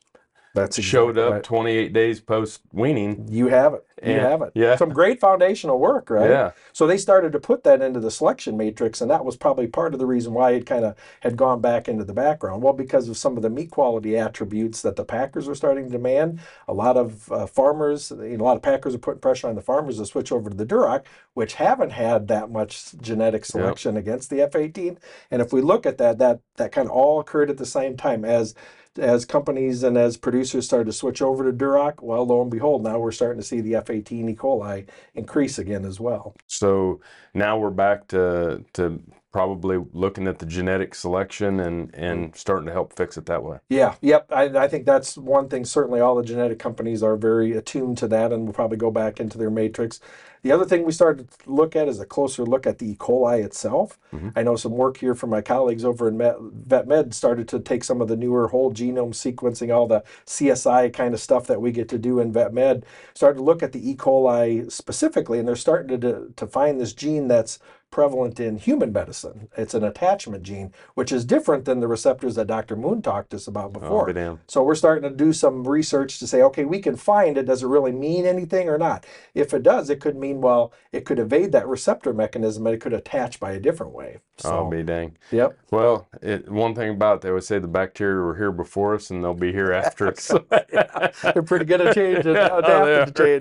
That's 0.55 0.81
showed 0.81 1.11
exactly 1.11 1.23
up 1.23 1.33
right. 1.33 1.43
28 1.43 1.93
days 1.93 2.21
post 2.21 2.61
weaning. 2.71 3.27
You 3.29 3.47
have 3.47 3.73
it. 3.73 3.85
You 4.03 4.13
have 4.13 4.41
it. 4.41 4.51
yeah. 4.55 4.75
Some 4.77 4.89
great 4.89 5.19
foundational 5.19 5.77
work, 5.77 6.09
right? 6.09 6.29
Yeah. 6.29 6.51
So 6.71 6.87
they 6.87 6.97
started 6.97 7.33
to 7.33 7.39
put 7.39 7.63
that 7.65 7.81
into 7.81 7.99
the 7.99 8.09
selection 8.11 8.55
matrix, 8.55 9.01
and 9.01 9.11
that 9.11 9.25
was 9.25 9.35
probably 9.35 9.67
part 9.67 9.93
of 9.93 9.99
the 9.99 10.05
reason 10.05 10.33
why 10.33 10.51
it 10.51 10.65
kind 10.65 10.85
of 10.85 10.95
had 11.19 11.35
gone 11.35 11.59
back 11.59 11.89
into 11.89 12.05
the 12.05 12.13
background. 12.13 12.63
Well, 12.63 12.73
because 12.73 13.09
of 13.09 13.17
some 13.17 13.35
of 13.35 13.43
the 13.43 13.49
meat 13.49 13.71
quality 13.71 14.17
attributes 14.17 14.81
that 14.83 14.95
the 14.95 15.03
packers 15.03 15.47
were 15.47 15.55
starting 15.55 15.85
to 15.85 15.91
demand. 15.91 16.39
A 16.67 16.73
lot 16.73 16.97
of 16.97 17.31
uh, 17.31 17.45
farmers, 17.45 18.11
you 18.11 18.37
know, 18.37 18.43
a 18.43 18.47
lot 18.47 18.55
of 18.55 18.61
packers 18.63 18.95
are 18.95 18.99
putting 18.99 19.21
pressure 19.21 19.49
on 19.49 19.55
the 19.55 19.61
farmers 19.61 19.97
to 19.97 20.05
switch 20.05 20.31
over 20.31 20.49
to 20.49 20.55
the 20.55 20.65
Duroc, 20.65 21.03
which 21.33 21.55
haven't 21.55 21.91
had 21.91 22.27
that 22.29 22.49
much 22.49 22.93
genetic 23.01 23.45
selection 23.45 23.97
against 23.97 24.29
the 24.29 24.37
F18. 24.37 24.97
And 25.29 25.41
if 25.41 25.51
we 25.51 25.61
look 25.61 25.85
at 25.85 25.97
that, 25.97 26.19
that 26.19 26.39
that 26.55 26.71
kind 26.71 26.87
of 26.87 26.93
all 26.93 27.19
occurred 27.19 27.49
at 27.49 27.57
the 27.57 27.65
same 27.65 27.97
time 27.97 28.23
as 28.23 28.55
as 28.97 29.25
companies 29.25 29.83
and 29.83 29.97
as 29.97 30.17
producers 30.17 30.65
started 30.65 30.85
to 30.85 30.93
switch 30.93 31.21
over 31.21 31.49
to 31.49 31.55
Duroc, 31.55 32.01
well, 32.01 32.25
lo 32.25 32.41
and 32.41 32.51
behold, 32.51 32.83
now 32.83 32.99
we're 32.99 33.11
starting 33.11 33.39
to 33.39 33.47
see 33.47 33.61
the 33.61 33.73
F18 33.73 34.29
E. 34.29 34.35
coli 34.35 34.87
increase 35.15 35.59
again 35.59 35.85
as 35.85 35.99
well. 35.99 36.35
So 36.47 36.99
now 37.33 37.57
we're 37.57 37.69
back 37.69 38.07
to 38.09 38.63
to 38.73 39.01
probably 39.31 39.77
looking 39.93 40.27
at 40.27 40.39
the 40.39 40.45
genetic 40.45 40.95
selection 40.95 41.59
and 41.59 41.93
and 41.93 42.33
mm. 42.33 42.37
starting 42.37 42.65
to 42.65 42.71
help 42.71 42.93
fix 42.95 43.17
it 43.17 43.25
that 43.27 43.43
way. 43.43 43.57
Yeah, 43.69 43.95
yep. 44.01 44.27
I, 44.31 44.45
I 44.45 44.67
think 44.67 44.85
that's 44.85 45.17
one 45.17 45.49
thing. 45.49 45.65
Certainly, 45.65 45.99
all 45.99 46.15
the 46.15 46.23
genetic 46.23 46.59
companies 46.59 47.03
are 47.03 47.15
very 47.15 47.53
attuned 47.53 47.97
to 47.99 48.07
that, 48.07 48.31
and 48.31 48.45
will 48.45 48.53
probably 48.53 48.77
go 48.77 48.91
back 48.91 49.19
into 49.19 49.37
their 49.37 49.51
matrix. 49.51 49.99
The 50.41 50.51
other 50.53 50.65
thing 50.65 50.85
we 50.85 50.93
started 50.93 51.29
to 51.29 51.51
look 51.51 51.75
at 51.75 51.89
is 51.89 51.99
a 51.99 52.05
closer 52.05 52.45
look 52.45 52.65
at 52.65 52.77
the 52.77 52.91
E. 52.91 52.95
coli 52.95 53.43
itself. 53.43 53.99
Mm-hmm. 54.13 54.29
I 54.35 54.43
know 54.43 54.55
some 54.55 54.71
work 54.71 54.97
here 54.97 55.13
from 55.13 55.29
my 55.29 55.41
colleagues 55.41 55.83
over 55.83 56.07
in 56.07 56.17
Met, 56.17 56.37
VetMed 56.37 57.13
started 57.13 57.47
to 57.49 57.59
take 57.59 57.83
some 57.83 57.99
of 58.01 58.07
the 58.07 58.15
newer 58.15 58.47
whole 58.47 58.71
genome 58.71 59.13
sequencing, 59.13 59.73
all 59.73 59.85
the 59.85 60.03
CSI 60.25 60.93
kind 60.93 61.13
of 61.13 61.19
stuff 61.19 61.47
that 61.47 61.61
we 61.61 61.71
get 61.71 61.89
to 61.89 61.97
do 61.97 62.19
in 62.19 62.31
VetMed, 62.31 62.83
started 63.13 63.37
to 63.37 63.43
look 63.43 63.61
at 63.61 63.73
the 63.73 63.89
E. 63.89 63.95
coli 63.95 64.71
specifically, 64.71 65.39
and 65.39 65.47
they're 65.47 65.57
starting 65.57 65.99
to, 65.99 66.31
to 66.35 66.47
find 66.47 66.79
this 66.79 66.93
gene 66.93 67.27
that's 67.27 67.59
prevalent 67.91 68.39
in 68.39 68.57
human 68.57 68.91
medicine. 68.93 69.49
It's 69.57 69.73
an 69.73 69.83
attachment 69.83 70.43
gene, 70.43 70.73
which 70.95 71.11
is 71.11 71.25
different 71.25 71.65
than 71.65 71.79
the 71.79 71.87
receptors 71.87 72.35
that 72.35 72.47
Dr. 72.47 72.75
Moon 72.75 73.01
talked 73.01 73.31
to 73.31 73.37
us 73.37 73.47
about 73.47 73.71
Oh, 73.75 73.79
before. 73.79 74.05
be 74.05 74.13
damned. 74.13 74.39
So 74.47 74.63
we're 74.63 74.75
starting 74.75 75.09
to 75.09 75.15
do 75.15 75.33
some 75.33 75.67
research 75.67 76.19
to 76.19 76.27
say, 76.27 76.41
okay, 76.43 76.65
we 76.65 76.79
can 76.79 76.95
find 76.95 77.37
it. 77.37 77.45
Does 77.45 77.63
it 77.63 77.67
really 77.67 77.91
mean 77.91 78.25
anything 78.25 78.69
or 78.69 78.77
not? 78.77 79.05
If 79.33 79.53
it 79.53 79.63
does, 79.63 79.89
it 79.89 79.99
could 79.99 80.15
mean, 80.15 80.41
well, 80.41 80.71
it 80.91 81.05
could 81.05 81.19
evade 81.19 81.51
that 81.51 81.67
receptor 81.67 82.13
mechanism 82.13 82.65
and 82.67 82.75
it 82.75 82.81
could 82.81 82.93
attach 82.93 83.39
by 83.39 83.51
a 83.51 83.59
different 83.59 83.93
way. 83.93 84.19
So, 84.37 84.49
I'll 84.51 84.69
be 84.69 84.83
dang. 84.83 85.17
yep. 85.31 85.57
Well, 85.71 86.07
it, 86.21 86.49
one 86.49 86.73
thing 86.73 86.91
about 86.91 87.17
it, 87.17 87.21
they 87.21 87.29
always 87.29 87.45
say 87.45 87.59
the 87.59 87.67
bacteria 87.67 88.23
were 88.23 88.35
here 88.37 88.51
before 88.53 88.95
us 88.95 89.09
and 89.09 89.21
they'll 89.23 89.33
be 89.33 89.51
here 89.51 89.73
after 89.73 90.07
us. 90.07 90.31
They're 91.33 91.43
pretty 91.43 91.65
good 91.65 91.81
at 91.81 91.93
changing, 91.95 92.35
Yeah, 92.35 92.57
adapting 92.57 93.13
to 93.13 93.23
they 93.23 93.39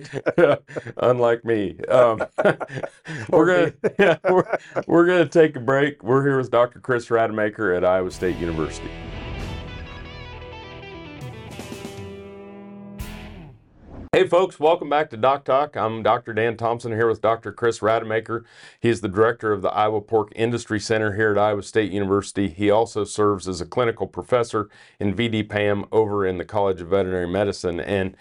change. 0.49 0.95
Unlike 0.97 1.45
me. 1.45 1.79
Um, 1.89 2.23
we're 3.29 3.47
gonna 3.47 3.93
yeah, 3.99 4.17
we're, 4.39 4.59
we're 4.87 5.07
gonna 5.07 5.27
take 5.27 5.57
a 5.57 5.61
break. 5.61 6.03
We're 6.03 6.23
here 6.25 6.39
with 6.39 6.51
Dr. 6.51 6.81
Chris 6.81 7.11
Rademacher 7.11 7.75
at 7.75 7.85
Iowa 7.85 8.11
State 8.11 8.37
University. 8.37 8.91
Hey 14.13 14.27
folks, 14.27 14.59
welcome 14.59 14.89
back 14.89 15.11
to 15.11 15.17
Doc 15.17 15.45
Talk. 15.45 15.77
I'm 15.77 16.03
Dr. 16.03 16.33
Dan 16.33 16.57
Thompson 16.57 16.93
here 16.93 17.07
with 17.07 17.21
Dr. 17.21 17.53
Chris 17.53 17.83
Rademacher. 17.83 18.45
He's 18.81 19.01
the 19.01 19.09
director 19.09 19.53
of 19.53 19.63
the 19.63 19.69
Iowa 19.69 20.01
Pork 20.01 20.33
Industry 20.35 20.81
Center 20.81 21.15
here 21.15 21.33
at 21.33 21.39
Iowa 21.39 21.63
State 21.63 21.93
University. 21.93 22.49
He 22.49 22.71
also 22.71 23.05
serves 23.05 23.47
as 23.47 23.61
a 23.61 23.67
clinical 23.67 24.07
professor 24.07 24.71
in 24.99 25.15
VDPAM 25.15 25.89
over 25.93 26.27
in 26.27 26.39
the 26.39 26.45
College 26.45 26.81
of 26.81 26.89
Veterinary 26.89 27.29
Medicine. 27.29 27.81
And 27.81 28.17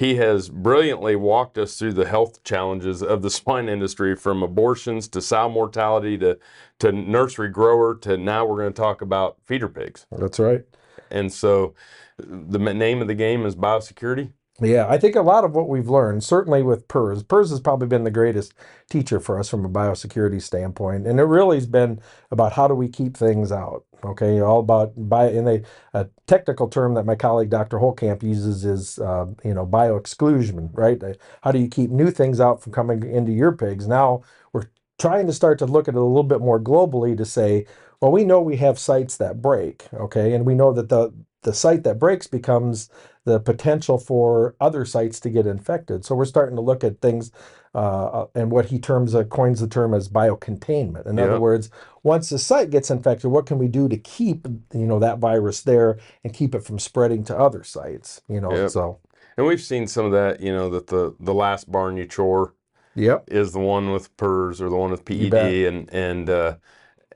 he 0.00 0.14
has 0.14 0.48
brilliantly 0.48 1.14
walked 1.14 1.58
us 1.58 1.78
through 1.78 1.92
the 1.92 2.06
health 2.06 2.42
challenges 2.42 3.02
of 3.02 3.20
the 3.20 3.28
swine 3.28 3.68
industry 3.68 4.16
from 4.16 4.42
abortions 4.42 5.06
to 5.06 5.20
sow 5.20 5.46
mortality 5.46 6.16
to, 6.16 6.38
to 6.78 6.90
nursery 6.90 7.50
grower 7.50 7.94
to 7.94 8.16
now 8.16 8.46
we're 8.46 8.56
going 8.56 8.72
to 8.72 8.80
talk 8.80 9.02
about 9.02 9.36
feeder 9.44 9.68
pigs. 9.68 10.06
That's 10.10 10.38
right. 10.38 10.64
And 11.10 11.30
so 11.30 11.74
the 12.16 12.58
name 12.58 13.02
of 13.02 13.08
the 13.08 13.14
game 13.14 13.44
is 13.44 13.54
biosecurity. 13.54 14.32
Yeah, 14.62 14.86
I 14.88 14.98
think 14.98 15.16
a 15.16 15.22
lot 15.22 15.44
of 15.44 15.54
what 15.54 15.68
we've 15.70 15.88
learned, 15.88 16.22
certainly 16.22 16.62
with 16.62 16.86
PRRS, 16.86 17.24
PRRS 17.24 17.48
has 17.50 17.60
probably 17.60 17.88
been 17.88 18.04
the 18.04 18.10
greatest 18.10 18.52
teacher 18.90 19.18
for 19.18 19.38
us 19.38 19.48
from 19.48 19.64
a 19.64 19.70
biosecurity 19.70 20.42
standpoint, 20.42 21.06
and 21.06 21.18
it 21.18 21.24
really 21.24 21.56
has 21.56 21.66
been 21.66 21.98
about 22.30 22.52
how 22.52 22.68
do 22.68 22.74
we 22.74 22.86
keep 22.88 23.16
things 23.16 23.50
out. 23.52 23.84
Okay, 24.04 24.40
all 24.40 24.60
about 24.60 24.92
bio. 24.96 25.28
In 25.28 25.48
a, 25.48 25.62
a 25.94 26.08
technical 26.26 26.68
term 26.68 26.94
that 26.94 27.06
my 27.06 27.14
colleague 27.14 27.50
Dr. 27.50 27.78
Holtkamp 27.78 28.22
uses 28.22 28.64
is, 28.64 28.98
uh, 28.98 29.26
you 29.44 29.54
know, 29.54 29.66
bioexclusion. 29.66 30.70
Right? 30.74 31.02
Uh, 31.02 31.14
How 31.42 31.52
do 31.52 31.58
you 31.58 31.68
keep 31.68 31.90
new 31.90 32.10
things 32.10 32.40
out 32.40 32.62
from 32.62 32.72
coming 32.72 33.02
into 33.02 33.32
your 33.32 33.52
pigs? 33.52 33.86
Now 33.86 34.22
we're 34.52 34.64
trying 34.98 35.26
to 35.26 35.32
start 35.34 35.58
to 35.60 35.66
look 35.66 35.86
at 35.88 35.94
it 35.94 35.98
a 35.98 36.02
little 36.04 36.22
bit 36.22 36.40
more 36.40 36.60
globally 36.60 37.16
to 37.16 37.24
say 37.26 37.66
Well, 38.00 38.12
we 38.12 38.24
know 38.24 38.40
we 38.40 38.56
have 38.56 38.78
sites 38.78 39.16
that 39.18 39.42
break, 39.42 39.86
okay, 39.94 40.32
and 40.34 40.46
we 40.46 40.54
know 40.54 40.72
that 40.72 40.88
the 40.88 41.12
the 41.42 41.52
site 41.54 41.84
that 41.84 41.98
breaks 41.98 42.26
becomes 42.26 42.90
the 43.24 43.38
potential 43.38 43.98
for 43.98 44.54
other 44.60 44.84
sites 44.84 45.20
to 45.20 45.30
get 45.30 45.46
infected. 45.46 46.04
So 46.04 46.14
we're 46.14 46.24
starting 46.24 46.56
to 46.56 46.62
look 46.62 46.82
at 46.84 47.00
things, 47.00 47.30
uh, 47.74 48.06
uh 48.06 48.26
and 48.34 48.50
what 48.50 48.66
he 48.66 48.78
terms 48.78 49.14
uh, 49.14 49.24
coins 49.24 49.60
the 49.60 49.68
term 49.68 49.94
as 49.94 50.08
biocontainment. 50.08 51.06
In 51.06 51.18
other 51.18 51.40
words, 51.40 51.70
once 52.02 52.30
the 52.30 52.38
site 52.38 52.70
gets 52.70 52.90
infected, 52.90 53.30
what 53.30 53.46
can 53.46 53.58
we 53.58 53.68
do 53.68 53.88
to 53.88 53.96
keep 53.96 54.46
you 54.72 54.86
know 54.86 54.98
that 54.98 55.18
virus 55.18 55.62
there 55.62 55.98
and 56.24 56.32
keep 56.34 56.54
it 56.54 56.64
from 56.64 56.78
spreading 56.78 57.24
to 57.24 57.38
other 57.38 57.62
sites? 57.62 58.22
You 58.28 58.40
know, 58.40 58.54
Yep. 58.54 58.70
so 58.70 58.98
And 59.36 59.46
we've 59.46 59.60
seen 59.60 59.86
some 59.86 60.06
of 60.06 60.12
that, 60.12 60.40
you 60.40 60.52
know, 60.52 60.70
that 60.70 60.88
the 60.88 61.14
the 61.20 61.34
last 61.34 61.70
barn 61.70 61.96
you 61.96 62.06
chore 62.06 62.54
yep, 62.94 63.24
is 63.28 63.52
the 63.52 63.60
one 63.60 63.92
with 63.92 64.16
PRRS 64.16 64.60
or 64.60 64.68
the 64.70 64.76
one 64.76 64.90
with 64.90 65.04
PED, 65.04 65.66
and 65.66 65.92
and 65.92 66.30
uh, 66.30 66.56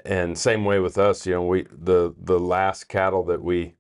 and 0.05 0.39
same 0.39 0.65
way 0.65 0.79
with 0.81 0.99
us. 0.99 1.27
You 1.27 1.35
know, 1.35 1.45
we 1.45 1.67
the 1.71 2.15
the 2.19 2.39
last 2.39 2.89
cattle 2.89 3.25
that 3.25 3.43
we 3.43 3.75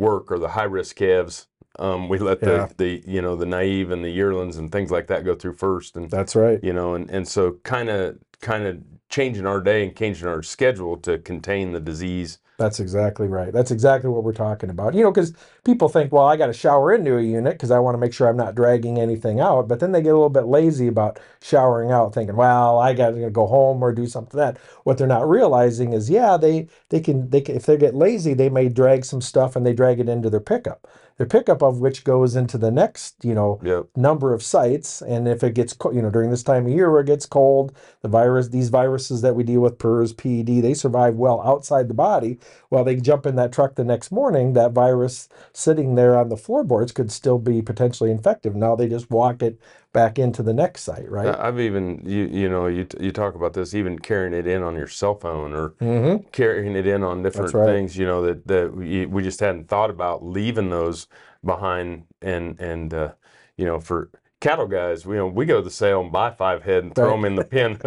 work 0.00 0.32
or 0.32 0.38
the 0.38 0.48
high 0.48 0.64
risk 0.64 0.96
calves. 0.96 1.46
Um, 1.78 2.08
we 2.08 2.18
let 2.18 2.38
Yeah. 2.42 2.66
the 2.76 3.02
the 3.02 3.02
you 3.06 3.22
know 3.22 3.36
the 3.36 3.46
naive 3.46 3.90
and 3.92 4.02
the 4.04 4.10
yearlings 4.10 4.56
and 4.56 4.72
things 4.72 4.90
like 4.90 5.06
that 5.06 5.24
go 5.24 5.34
through 5.34 5.54
first, 5.54 5.96
and 5.96 6.10
that's 6.10 6.34
right. 6.34 6.58
you 6.62 6.72
know, 6.72 6.94
and 6.94 7.08
and 7.10 7.28
so 7.28 7.52
kind 7.62 7.88
of 7.88 8.18
kind 8.40 8.66
of 8.66 8.78
changing 9.08 9.46
our 9.46 9.60
day 9.60 9.84
and 9.84 9.96
changing 9.96 10.28
our 10.28 10.42
schedule 10.42 10.96
to 10.98 11.18
contain 11.18 11.72
the 11.72 11.80
disease. 11.80 12.38
That's 12.58 12.78
exactly 12.78 13.26
right. 13.26 13.54
That's 13.54 13.70
exactly 13.70 14.10
what 14.10 14.22
we're 14.22 14.34
talking 14.34 14.68
about. 14.68 14.92
You 14.92 15.02
know, 15.02 15.10
because 15.10 15.32
people 15.64 15.88
think, 15.88 16.12
well, 16.12 16.26
I 16.26 16.36
got 16.36 16.48
to 16.48 16.52
shower 16.52 16.92
into 16.92 17.16
a 17.16 17.22
unit 17.22 17.54
because 17.54 17.70
I 17.70 17.78
want 17.78 17.94
to 17.94 17.98
make 17.98 18.12
sure 18.12 18.28
I'm 18.28 18.36
not 18.36 18.54
dragging 18.54 18.98
anything 19.00 19.40
out. 19.40 19.66
But 19.66 19.80
then 19.80 19.92
they 19.92 20.02
get 20.02 20.10
a 20.10 20.12
little 20.12 20.28
bit 20.28 20.44
lazy 20.44 20.86
about 20.86 21.18
showering 21.40 21.90
out, 21.90 22.12
thinking, 22.12 22.36
well, 22.36 22.78
I 22.78 22.92
got 22.92 23.12
to 23.12 23.30
go 23.30 23.46
home 23.46 23.82
or 23.82 23.92
do 23.92 24.06
something 24.06 24.36
that. 24.38 24.58
What 24.84 24.98
they're 24.98 25.06
not 25.06 25.26
realizing 25.26 25.94
is, 25.94 26.10
yeah, 26.10 26.36
they 26.36 26.68
they 26.90 27.00
can 27.00 27.30
they 27.30 27.40
can 27.40 27.56
if 27.56 27.64
they 27.64 27.78
get 27.78 27.94
lazy, 27.94 28.34
they 28.34 28.50
may 28.50 28.68
drag 28.68 29.06
some 29.06 29.22
stuff 29.22 29.56
and 29.56 29.64
they 29.64 29.72
drag 29.72 29.98
it 29.98 30.08
into 30.10 30.28
their 30.28 30.40
pickup. 30.40 30.86
Their 31.20 31.26
pickup 31.26 31.62
of 31.62 31.80
which 31.80 32.02
goes 32.02 32.34
into 32.34 32.56
the 32.56 32.70
next, 32.70 33.22
you 33.22 33.34
know, 33.34 33.60
Yep. 33.62 33.88
number 33.94 34.32
of 34.32 34.42
sites 34.42 35.02
and 35.02 35.28
if 35.28 35.44
it 35.44 35.54
gets 35.54 35.74
co- 35.74 35.90
you 35.90 36.00
know 36.00 36.08
during 36.08 36.30
this 36.30 36.42
time 36.42 36.64
of 36.66 36.72
year 36.72 36.90
where 36.90 37.02
it 37.02 37.06
gets 37.06 37.26
cold 37.26 37.72
the 38.00 38.08
virus 38.08 38.48
these 38.48 38.70
viruses 38.70 39.20
that 39.20 39.34
we 39.34 39.42
deal 39.42 39.60
with 39.60 39.76
PRRS 39.76 40.14
ped 40.14 40.62
they 40.62 40.72
survive 40.72 41.16
well 41.16 41.42
outside 41.42 41.88
the 41.88 41.94
body 41.94 42.38
while 42.70 42.84
they 42.84 42.96
jump 42.96 43.26
in 43.26 43.36
that 43.36 43.52
truck 43.52 43.74
the 43.74 43.84
next 43.84 44.10
morning 44.10 44.54
that 44.54 44.72
virus 44.72 45.28
sitting 45.52 45.94
there 45.94 46.16
on 46.16 46.30
the 46.30 46.36
floorboards 46.36 46.92
could 46.92 47.12
still 47.12 47.38
be 47.38 47.60
potentially 47.60 48.10
infective 48.10 48.56
now 48.56 48.74
they 48.74 48.88
just 48.88 49.10
walk 49.10 49.42
it 49.42 49.60
back 49.92 50.18
into 50.18 50.42
the 50.42 50.54
next 50.54 50.82
site 50.82 51.10
right 51.10 51.36
I've 51.38 51.58
even 51.58 52.00
you 52.06 52.26
you 52.26 52.48
know 52.48 52.66
you 52.66 52.86
you 53.00 53.10
talk 53.10 53.34
about 53.34 53.54
this 53.54 53.74
even 53.74 53.98
carrying 53.98 54.32
it 54.32 54.46
in 54.46 54.62
on 54.62 54.76
your 54.76 54.86
cell 54.86 55.16
phone 55.16 55.52
or 55.52 55.70
mm-hmm. 55.80 56.28
carrying 56.30 56.76
it 56.76 56.86
in 56.86 57.02
on 57.02 57.22
different 57.22 57.52
right. 57.52 57.66
things 57.66 57.96
you 57.96 58.06
know 58.06 58.22
that 58.22 58.46
that 58.46 58.74
we, 58.74 59.06
we 59.06 59.22
just 59.22 59.40
hadn't 59.40 59.68
thought 59.68 59.90
about 59.90 60.24
leaving 60.24 60.70
those 60.70 61.08
behind 61.44 62.04
and 62.22 62.58
and 62.60 62.92
uh, 62.94 63.12
you 63.56 63.64
know 63.64 63.80
for 63.80 64.10
cattle 64.40 64.66
guys 64.66 65.04
we 65.04 65.16
you 65.16 65.20
know 65.20 65.26
we 65.26 65.44
go 65.44 65.56
to 65.58 65.62
the 65.62 65.70
sale 65.70 66.00
and 66.00 66.10
buy 66.10 66.30
five 66.30 66.62
head 66.62 66.82
and 66.82 66.94
throw 66.94 67.10
Right. 67.10 67.16
them 67.16 67.24
in 67.26 67.34
the 67.36 67.44
pen 67.44 67.78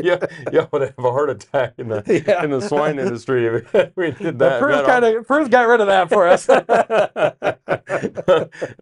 yeah 0.04 0.18
y'all 0.52 0.68
would 0.72 0.82
have 0.82 0.98
a 0.98 1.10
heart 1.10 1.30
attack 1.30 1.74
in 1.78 1.88
the 1.88 2.02
Yeah. 2.26 2.44
in 2.44 2.50
the 2.50 2.60
swine 2.60 2.98
industry 2.98 3.46
if 3.46 3.72
we 3.96 4.12
did 4.12 4.38
that, 4.38 4.60
that 4.68 4.84
kind 4.86 5.04
of 5.04 5.26
PRRS 5.26 5.50
got 5.50 5.68
rid 5.68 5.80
of 5.80 5.86
that 5.88 6.08
for 6.10 6.28
us 6.28 6.46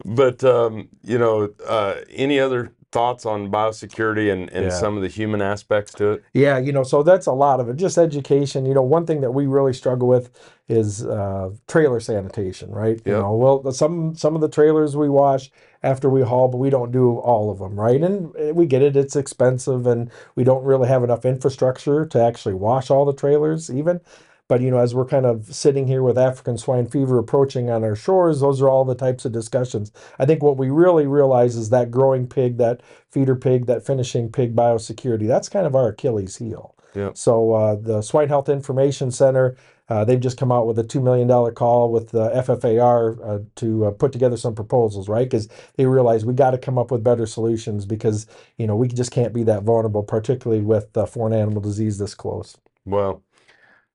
but 0.05 0.45
um, 0.45 0.89
you 1.03 1.19
know 1.19 1.51
uh, 1.67 1.95
any 2.11 2.39
other 2.41 2.73
thoughts 2.93 3.25
on 3.27 3.51
biosecurity 3.51 4.31
and, 4.33 4.51
and 4.53 4.67
Yeah. 4.67 4.71
some 4.71 4.97
of 4.97 5.03
the 5.03 5.09
human 5.09 5.41
aspects 5.43 5.93
to 5.95 6.13
it 6.13 6.23
Yeah, 6.35 6.59
you 6.59 6.73
know, 6.73 6.83
so 6.85 7.03
that's 7.03 7.27
a 7.27 7.33
lot 7.33 7.59
of 7.61 7.69
it. 7.69 7.77
Just 7.77 7.99
education. 7.99 8.67
You 8.67 8.75
know, 8.75 8.83
one 8.83 9.07
thing 9.07 9.21
that 9.23 9.33
we 9.33 9.47
really 9.47 9.73
struggle 9.73 10.09
with 10.09 10.31
is 10.69 11.05
uh, 11.05 11.51
trailer 11.67 12.01
sanitation, 12.01 12.71
right? 12.71 13.01
You 13.05 13.13
know, 13.13 13.33
well, 13.35 13.73
some 13.73 14.15
some 14.15 14.35
of 14.35 14.41
the 14.41 14.49
trailers 14.49 14.97
we 14.97 15.09
wash 15.09 15.51
after 15.83 16.09
we 16.09 16.23
haul, 16.23 16.49
but 16.49 16.59
we 16.59 16.71
don't 16.71 16.93
do 16.93 17.17
all 17.19 17.51
of 17.51 17.59
them, 17.59 17.79
right? 17.79 18.01
And 18.01 18.33
we 18.55 18.67
get 18.67 18.83
it; 18.83 18.97
it's 18.97 19.17
expensive, 19.17 19.87
and 19.87 20.11
we 20.37 20.45
don't 20.45 20.65
really 20.65 20.89
have 20.89 21.03
enough 21.05 21.25
infrastructure 21.25 22.07
to 22.07 22.23
actually 22.23 22.55
wash 22.55 22.91
all 22.91 23.05
the 23.05 23.13
trailers, 23.15 23.71
even. 23.71 24.01
But 24.49 24.61
you 24.61 24.71
know, 24.71 24.79
as 24.79 24.95
we're 24.95 25.07
kind 25.07 25.25
of 25.25 25.47
sitting 25.55 25.87
here 25.87 26.03
with 26.03 26.19
African 26.19 26.59
swine 26.59 26.87
fever 26.87 27.19
approaching 27.19 27.71
on 27.71 27.85
our 27.85 27.97
shores, 27.97 28.41
those 28.41 28.61
are 28.61 28.69
all 28.69 28.85
the 28.85 28.95
types 28.95 29.25
of 29.25 29.33
discussions. 29.33 29.93
I 30.19 30.27
think 30.27 30.43
what 30.43 30.59
we 30.59 30.71
really 30.71 31.07
realize 31.07 31.57
is 31.57 31.71
that 31.71 31.91
growing 31.91 32.27
pig, 32.27 32.59
that 32.59 32.83
feeder 33.11 33.37
pig, 33.37 33.67
that 33.67 33.87
finishing 33.87 34.31
pig 34.31 34.55
biosecurity, 34.55 35.27
that's 35.27 35.49
kind 35.49 35.67
of 35.67 35.75
our 35.75 35.89
Achilles 35.89 36.37
heel. 36.37 36.75
Yep. 36.95 37.17
So 37.17 37.55
uh, 37.55 37.77
the 37.77 38.03
Swine 38.03 38.29
Health 38.29 38.49
Information 38.49 39.11
Center, 39.11 39.57
uh, 39.89 40.05
they've 40.05 40.21
just 40.21 40.39
come 40.39 40.53
out 40.53 40.67
with 40.67 40.79
a 40.79 40.85
$2 40.85 41.03
million 41.03 41.29
call 41.55 41.91
with 41.91 42.11
the 42.11 42.29
FFAR 42.31 43.19
uh, 43.27 43.45
to 43.57 43.87
uh, 43.87 43.91
put 43.91 44.13
together 44.13 44.37
some 44.37 44.55
proposals, 44.55 45.09
right? 45.09 45.29
Because 45.29 45.49
they 45.77 45.87
realize 45.87 46.25
we 46.25 46.35
got 46.35 46.51
to 46.51 46.59
come 46.59 46.79
up 46.79 46.91
with 46.91 47.03
better 47.03 47.27
solutions 47.27 47.87
because, 47.87 48.27
you 48.59 48.67
know, 48.67 48.77
we 48.77 48.89
just 48.89 49.11
can't 49.11 49.33
be 49.33 49.43
that 49.45 49.63
vulnerable, 49.63 50.03
particularly 50.03 50.63
with 50.63 50.97
uh, 50.97 51.07
foreign 51.07 51.33
animal 51.33 51.61
disease 51.63 51.99
this 51.99 52.15
close. 52.15 52.57
well 52.85 53.23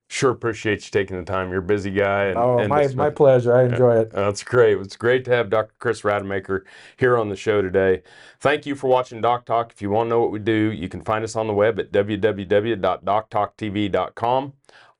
sure 0.08 0.30
appreciate 0.30 0.84
you 0.84 0.90
taking 0.90 1.16
the 1.18 1.24
time 1.24 1.50
you're 1.50 1.58
a 1.60 1.62
busy 1.62 1.90
guy 1.90 2.24
and, 2.26 2.38
oh, 2.38 2.58
and 2.58 2.68
my, 2.68 2.82
this- 2.84 2.94
my 2.94 3.10
pleasure. 3.10 3.54
I 3.54 3.64
enjoy 3.64 3.98
it. 4.00 4.10
That's 4.10 4.42
great. 4.42 4.78
It's 4.78 4.96
great 4.96 5.24
to 5.26 5.30
have 5.32 5.50
Dr. 5.50 5.72
Chris 5.78 6.04
Rademacher 6.04 6.64
here 6.96 7.16
on 7.18 7.28
the 7.28 7.36
show 7.36 7.60
today. 7.62 8.02
Thank 8.40 8.64
you 8.66 8.74
for 8.74 8.88
watching 8.88 9.20
Doc 9.20 9.44
Talk. 9.44 9.72
If 9.72 9.82
you 9.82 9.90
want 9.90 10.06
to 10.06 10.10
know 10.10 10.20
what 10.20 10.30
we 10.32 10.38
do, 10.38 10.72
you 10.72 10.88
can 10.88 11.02
find 11.02 11.24
us 11.24 11.36
on 11.36 11.46
the 11.46 11.52
web 11.54 11.78
at 11.78 11.92
www.doctalktv.com. 11.92 14.52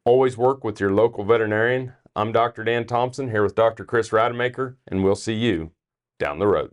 Always 0.05 0.37
work 0.38 0.64
with 0.64 0.81
your 0.81 0.92
local 0.92 1.25
veterinarian. 1.25 1.92
I'm 2.16 2.33
Dr. 2.33 2.64
Dan 2.64 2.87
Thompson 2.87 3.31
here 3.31 3.42
with 3.42 3.55
Dr. 3.55 3.85
Chris 3.85 4.12
Rademacher, 4.12 4.77
and 4.88 5.05
we'll 5.05 5.14
see 5.14 5.35
you 5.35 5.73
down 6.18 6.38
the 6.38 6.47
road. 6.47 6.73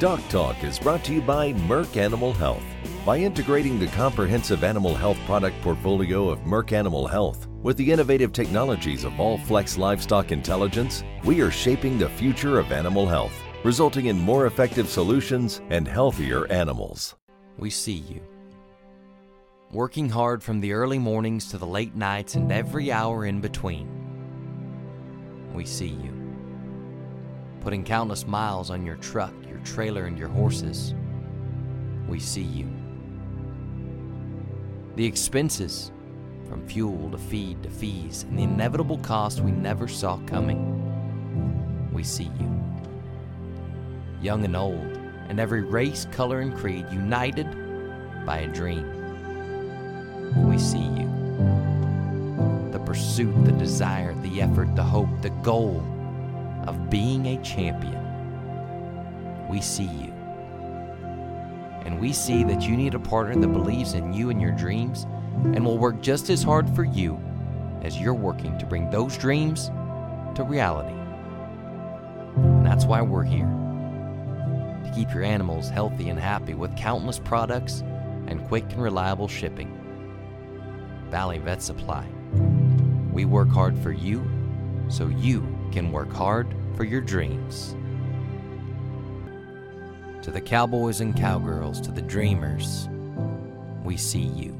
Doc 0.00 0.20
Talk 0.28 0.64
is 0.64 0.80
brought 0.80 1.04
to 1.04 1.14
you 1.14 1.22
by 1.22 1.52
Merck 1.52 1.96
Animal 1.96 2.32
Health. 2.32 2.64
By 3.06 3.18
integrating 3.18 3.78
the 3.78 3.86
comprehensive 3.86 4.64
animal 4.64 4.92
health 4.92 5.18
product 5.24 5.60
portfolio 5.62 6.30
of 6.30 6.40
Merck 6.40 6.72
Animal 6.72 7.06
Health 7.06 7.46
with 7.62 7.76
the 7.76 7.92
innovative 7.92 8.32
technologies 8.32 9.04
of 9.04 9.12
Allflex 9.12 9.78
Livestock 9.78 10.32
Intelligence, 10.32 11.04
we 11.22 11.40
are 11.40 11.50
shaping 11.52 11.96
the 11.96 12.08
future 12.08 12.58
of 12.58 12.72
animal 12.72 13.06
health, 13.06 13.40
resulting 13.62 14.06
in 14.06 14.18
more 14.18 14.46
effective 14.46 14.88
solutions 14.88 15.60
and 15.70 15.86
healthier 15.86 16.50
animals. 16.50 17.14
We 17.56 17.70
see 17.70 17.92
you. 17.92 18.20
Working 19.70 20.08
hard 20.08 20.42
from 20.42 20.60
the 20.60 20.72
early 20.72 20.98
mornings 20.98 21.48
to 21.50 21.56
the 21.56 21.68
late 21.68 21.94
nights 21.94 22.34
and 22.34 22.50
every 22.50 22.90
hour 22.90 23.26
in 23.26 23.40
between. 23.40 23.88
We 25.54 25.64
see 25.64 25.86
you. 25.86 26.12
Putting 27.60 27.84
countless 27.84 28.26
miles 28.26 28.70
on 28.70 28.84
your 28.84 28.96
truck, 28.96 29.32
trailer, 29.64 30.04
and 30.04 30.18
your 30.18 30.28
horses. 30.28 30.94
We 32.08 32.20
see 32.20 32.42
you. 32.42 32.68
The 34.96 35.06
expenses, 35.06 35.90
from 36.48 36.66
fuel 36.68 37.10
to 37.10 37.18
feed 37.18 37.62
to 37.62 37.70
fees, 37.70 38.24
and 38.28 38.38
the 38.38 38.44
inevitable 38.44 38.98
cost 38.98 39.40
we 39.40 39.50
never 39.50 39.88
saw 39.88 40.18
coming. 40.26 41.90
We 41.92 42.04
see 42.04 42.30
you. 42.38 42.50
Young 44.20 44.44
and 44.44 44.54
old, 44.56 44.98
and 45.28 45.40
every 45.40 45.62
race, 45.62 46.06
color, 46.12 46.40
and 46.40 46.54
creed 46.54 46.86
united 46.92 47.46
by 48.24 48.38
a 48.38 48.48
dream. 48.48 48.86
We 50.46 50.58
see 50.58 50.78
you. 50.78 51.10
The 52.70 52.78
pursuit, 52.80 53.44
the 53.44 53.52
desire, 53.52 54.14
the 54.22 54.40
effort, 54.40 54.74
the 54.76 54.82
hope, 54.82 55.22
the 55.22 55.30
goal 55.42 55.82
of 56.66 56.90
being 56.90 57.26
a 57.26 57.42
champion. 57.42 58.03
We 59.54 59.60
see 59.60 59.84
you. 59.84 60.12
And 61.84 62.00
we 62.00 62.12
see 62.12 62.42
that 62.42 62.62
you 62.62 62.76
need 62.76 62.94
a 62.94 62.98
partner 62.98 63.40
that 63.40 63.52
believes 63.52 63.94
in 63.94 64.12
you 64.12 64.30
and 64.30 64.42
your 64.42 64.50
dreams 64.50 65.06
and 65.44 65.64
will 65.64 65.78
work 65.78 66.00
just 66.00 66.28
as 66.28 66.42
hard 66.42 66.68
for 66.74 66.82
you 66.82 67.22
as 67.82 67.96
you're 67.96 68.14
working 68.14 68.58
to 68.58 68.66
bring 68.66 68.90
those 68.90 69.16
dreams 69.16 69.68
to 70.34 70.42
reality. 70.42 70.96
And 72.34 72.66
that's 72.66 72.84
why 72.84 73.00
we're 73.00 73.22
here 73.22 73.46
to 73.46 74.92
keep 74.92 75.14
your 75.14 75.22
animals 75.22 75.68
healthy 75.68 76.08
and 76.08 76.18
happy 76.18 76.54
with 76.54 76.76
countless 76.76 77.20
products 77.20 77.84
and 78.26 78.44
quick 78.48 78.64
and 78.72 78.82
reliable 78.82 79.28
shipping. 79.28 79.70
Valley 81.10 81.38
Vet 81.38 81.62
Supply. 81.62 82.04
We 83.12 83.24
work 83.24 83.50
hard 83.50 83.78
for 83.78 83.92
you 83.92 84.28
so 84.88 85.06
you 85.06 85.46
can 85.70 85.92
work 85.92 86.12
hard 86.12 86.52
for 86.74 86.82
your 86.82 87.00
dreams. 87.00 87.76
To 90.24 90.30
the 90.30 90.40
cowboys 90.40 91.02
and 91.02 91.14
cowgirls, 91.14 91.82
to 91.82 91.90
the 91.90 92.00
dreamers, 92.00 92.88
we 93.84 93.98
see 93.98 94.22
you. 94.22 94.53